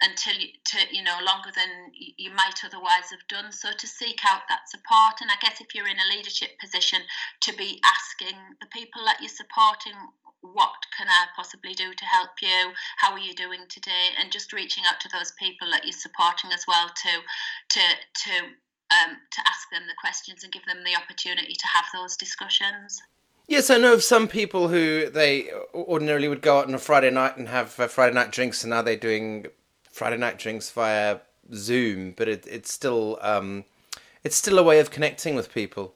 until 0.00 0.34
you, 0.34 0.48
to, 0.64 0.78
you 0.90 1.02
know 1.02 1.18
longer 1.24 1.50
than 1.54 1.92
you 1.94 2.30
might 2.30 2.64
otherwise 2.64 3.10
have 3.10 3.26
done. 3.28 3.52
So 3.52 3.70
to 3.72 3.86
seek 3.86 4.20
out 4.26 4.42
that 4.48 4.68
support, 4.68 5.20
and 5.20 5.30
I 5.30 5.36
guess 5.40 5.60
if 5.60 5.74
you're 5.74 5.88
in 5.88 5.98
a 5.98 6.16
leadership 6.16 6.58
position, 6.60 7.00
to 7.42 7.54
be 7.54 7.80
asking 7.84 8.38
the 8.60 8.66
people 8.72 9.04
that 9.04 9.18
you're 9.20 9.28
supporting 9.28 9.94
what 10.40 10.70
can 10.96 11.08
I 11.08 11.26
possibly 11.34 11.74
do 11.74 11.92
to 11.92 12.04
help 12.04 12.30
you? 12.40 12.72
How 12.98 13.12
are 13.12 13.18
you 13.18 13.34
doing 13.34 13.60
today? 13.68 14.14
And 14.18 14.30
just 14.30 14.52
reaching 14.52 14.84
out 14.86 15.00
to 15.00 15.08
those 15.12 15.32
people 15.32 15.68
that 15.72 15.84
you're 15.84 15.92
supporting 15.92 16.52
as 16.52 16.64
well 16.66 16.88
to 16.88 17.10
to 17.70 17.80
to 17.80 18.32
um, 18.90 19.16
to 19.30 19.40
ask 19.46 19.68
them 19.70 19.82
the 19.86 19.98
questions 20.00 20.44
and 20.44 20.52
give 20.52 20.64
them 20.64 20.84
the 20.84 20.96
opportunity 20.96 21.54
to 21.54 21.66
have 21.66 21.84
those 21.92 22.16
discussions. 22.16 23.02
Yes, 23.46 23.70
I 23.70 23.78
know 23.78 23.94
of 23.94 24.02
some 24.02 24.28
people 24.28 24.68
who 24.68 25.08
they 25.08 25.50
ordinarily 25.74 26.28
would 26.28 26.42
go 26.42 26.58
out 26.58 26.68
on 26.68 26.74
a 26.74 26.78
Friday 26.78 27.10
night 27.10 27.36
and 27.36 27.48
have 27.48 27.78
uh, 27.80 27.88
Friday 27.88 28.14
night 28.14 28.30
drinks, 28.30 28.62
and 28.62 28.70
now 28.70 28.82
they're 28.82 28.96
doing 28.96 29.46
Friday 29.98 30.16
night 30.16 30.38
drinks 30.38 30.70
via 30.70 31.18
Zoom. 31.52 32.14
But 32.16 32.28
it, 32.28 32.46
it's 32.46 32.72
still 32.72 33.18
um, 33.20 33.64
it's 34.22 34.36
still 34.36 34.58
a 34.58 34.62
way 34.62 34.78
of 34.78 34.90
connecting 34.90 35.34
with 35.34 35.52
people. 35.52 35.94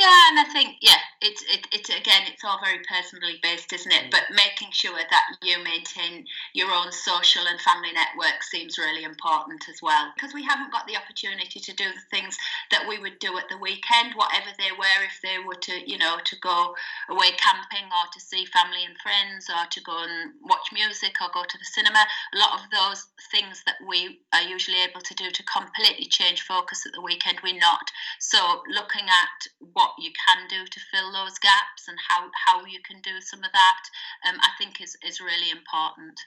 Yeah, 0.00 0.32
and 0.32 0.40
I 0.40 0.48
think 0.48 0.80
yeah, 0.80 0.96
it's 1.20 1.44
it, 1.44 1.68
it 1.76 1.84
again, 1.92 2.24
it's 2.32 2.42
all 2.42 2.58
very 2.64 2.80
personally 2.88 3.36
based, 3.42 3.70
isn't 3.74 3.92
it? 3.92 4.08
Mm. 4.08 4.10
But 4.10 4.32
making 4.32 4.72
sure 4.72 4.96
that 4.96 5.24
you 5.44 5.62
maintain 5.62 6.24
your 6.54 6.72
own 6.72 6.90
social 6.90 7.44
and 7.44 7.60
family 7.60 7.92
network 7.92 8.40
seems 8.40 8.78
really 8.78 9.04
important 9.04 9.68
as 9.68 9.76
well, 9.82 10.08
because 10.16 10.32
we 10.32 10.42
haven't 10.42 10.72
got 10.72 10.86
the 10.88 10.96
opportunity 10.96 11.60
to 11.60 11.76
do 11.76 11.84
the 11.84 12.08
things 12.08 12.38
that 12.70 12.88
we 12.88 12.98
would 12.98 13.18
do 13.20 13.36
at 13.36 13.52
the 13.52 13.60
weekend, 13.60 14.16
whatever 14.16 14.48
they 14.56 14.72
were, 14.72 15.04
if 15.04 15.20
they 15.20 15.36
were 15.36 15.60
to 15.68 15.76
you 15.84 15.98
know 15.98 16.16
to 16.24 16.36
go 16.40 16.72
away 17.12 17.36
camping 17.36 17.84
or 17.92 18.08
to 18.08 18.20
see 18.24 18.48
family 18.48 18.88
and 18.88 18.96
friends 19.04 19.52
or 19.52 19.68
to 19.68 19.84
go 19.84 20.00
and 20.00 20.32
watch 20.48 20.72
music 20.72 21.12
or 21.20 21.28
go 21.34 21.44
to 21.44 21.58
the 21.58 21.68
cinema. 21.76 22.00
A 22.32 22.38
lot 22.40 22.56
of 22.56 22.64
those 22.72 23.04
things 23.28 23.60
that 23.68 23.76
we 23.86 24.24
are 24.32 24.48
usually 24.48 24.80
able 24.80 25.04
to 25.04 25.14
do 25.14 25.28
to 25.28 25.42
completely 25.44 26.06
change 26.08 26.40
focus 26.40 26.88
at 26.88 26.96
the 26.96 27.04
weekend, 27.04 27.36
we're 27.44 27.60
not. 27.60 27.84
So 28.18 28.64
looking 28.72 29.04
at 29.04 29.52
what 29.74 29.89
what 29.90 30.04
you 30.04 30.10
can 30.26 30.46
do 30.48 30.64
to 30.66 30.80
fill 30.92 31.12
those 31.12 31.38
gaps 31.38 31.88
and 31.88 31.98
how, 32.08 32.30
how 32.46 32.64
you 32.64 32.80
can 32.86 33.00
do 33.02 33.20
some 33.20 33.40
of 33.40 33.50
that, 33.52 33.82
um, 34.28 34.38
I 34.40 34.48
think 34.58 34.80
is, 34.80 34.96
is 35.06 35.20
really 35.20 35.50
important. 35.50 36.20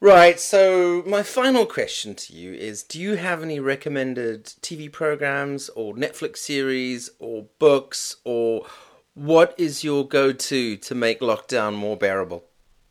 Right, 0.00 0.40
so 0.40 1.04
my 1.06 1.22
final 1.22 1.64
question 1.64 2.16
to 2.16 2.32
you 2.32 2.52
is 2.54 2.82
Do 2.82 3.00
you 3.00 3.14
have 3.16 3.42
any 3.42 3.60
recommended 3.60 4.46
TV 4.60 4.90
programs 4.90 5.68
or 5.70 5.94
Netflix 5.94 6.38
series 6.38 7.10
or 7.20 7.46
books, 7.60 8.16
or 8.24 8.66
what 9.14 9.54
is 9.58 9.84
your 9.84 10.06
go 10.06 10.32
to 10.32 10.76
to 10.76 10.94
make 10.94 11.20
lockdown 11.20 11.76
more 11.76 11.96
bearable? 11.96 12.44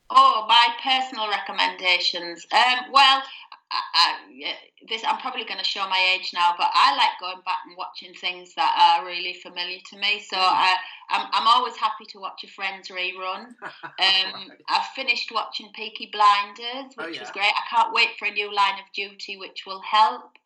Oh, 0.10 0.46
my 0.48 0.68
personal 0.82 1.30
recommendations. 1.30 2.46
Um, 2.54 2.92
well, 2.94 3.24
I, 3.72 3.82
I, 3.94 4.56
this 4.90 5.02
I'm 5.08 5.18
probably 5.20 5.46
going 5.46 5.60
to 5.60 5.66
show 5.66 5.88
my 5.88 6.16
age 6.16 6.32
now, 6.34 6.54
but 6.58 6.70
I 6.74 6.96
like 6.96 7.20
going 7.22 7.42
back 7.46 7.60
and 7.66 7.78
watching 7.78 8.14
things 8.14 8.54
that 8.56 8.76
are 8.76 9.06
really 9.06 9.34
familiar 9.34 9.80
to 9.92 9.98
me. 9.98 10.20
So 10.28 10.36
mm. 10.36 10.44
I, 10.44 10.76
I'm, 11.10 11.28
I'm 11.32 11.48
always 11.48 11.78
happy 11.78 12.06
to 12.10 12.20
watch 12.20 12.44
a 12.44 12.48
Friends 12.48 12.90
rerun. 12.90 13.56
Um, 13.84 14.50
I've 14.68 14.88
finished 14.96 15.32
watching 15.32 15.70
Peaky 15.76 16.10
Blinders, 16.12 16.94
oh, 16.98 17.06
which 17.06 17.08
oh, 17.08 17.08
yeah. 17.08 17.20
was 17.22 17.32
great. 17.32 17.46
I 17.46 17.64
can't 17.70 17.94
wait 17.94 18.10
for 18.18 18.28
a 18.28 18.32
new 18.32 18.54
Line 18.54 18.80
of 18.80 18.92
Duty, 18.96 19.38
which 19.38 19.64
will 19.66 19.82
help. 19.82 20.38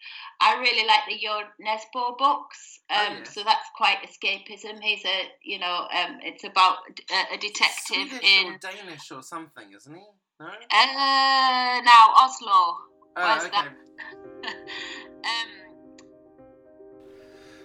I 0.42 0.60
really 0.60 0.86
like 0.86 1.02
the 1.08 1.18
Jo 1.18 1.42
Nesbo 1.62 2.18
books. 2.18 2.80
Oh, 2.90 3.08
um, 3.08 3.18
oh. 3.22 3.24
So 3.24 3.44
that's 3.44 3.70
quite 3.76 3.98
escapism. 4.04 4.82
He's 4.82 5.06
a, 5.06 5.30
you 5.44 5.60
know, 5.60 5.88
um, 5.94 6.20
it's 6.22 6.44
about 6.44 6.78
a, 7.12 7.36
a 7.36 7.38
detective 7.38 8.10
Swedish 8.10 8.40
in 8.42 8.54
or 8.54 8.58
Danish 8.58 9.12
or 9.12 9.24
something, 9.24 9.72
isn't 9.76 9.96
he? 9.96 10.04
No. 10.40 10.48
Uh, 10.48 11.82
now 11.82 12.14
Oslo. 12.18 12.95
Oh, 13.18 13.46
okay. 13.46 13.58
um, 14.48 15.66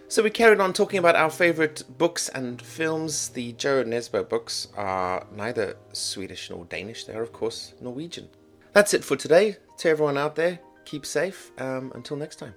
So 0.08 0.24
we 0.24 0.30
carried 0.30 0.60
on 0.60 0.72
talking 0.72 0.98
about 0.98 1.14
our 1.14 1.30
favourite 1.30 1.84
books 1.96 2.28
and 2.30 2.60
films. 2.60 3.28
The 3.28 3.52
Jo 3.52 3.84
Nesbo 3.84 4.28
books 4.28 4.66
are 4.76 5.24
neither 5.32 5.76
Swedish 5.92 6.50
nor 6.50 6.64
Danish, 6.64 7.04
they're 7.04 7.22
of 7.22 7.32
course 7.32 7.74
Norwegian. 7.80 8.28
That's 8.72 8.92
it 8.92 9.04
for 9.04 9.16
today. 9.16 9.56
To 9.78 9.88
everyone 9.88 10.18
out 10.18 10.36
there, 10.36 10.58
keep 10.84 11.06
safe. 11.06 11.52
Um, 11.58 11.92
until 11.94 12.16
next 12.16 12.36
time. 12.36 12.54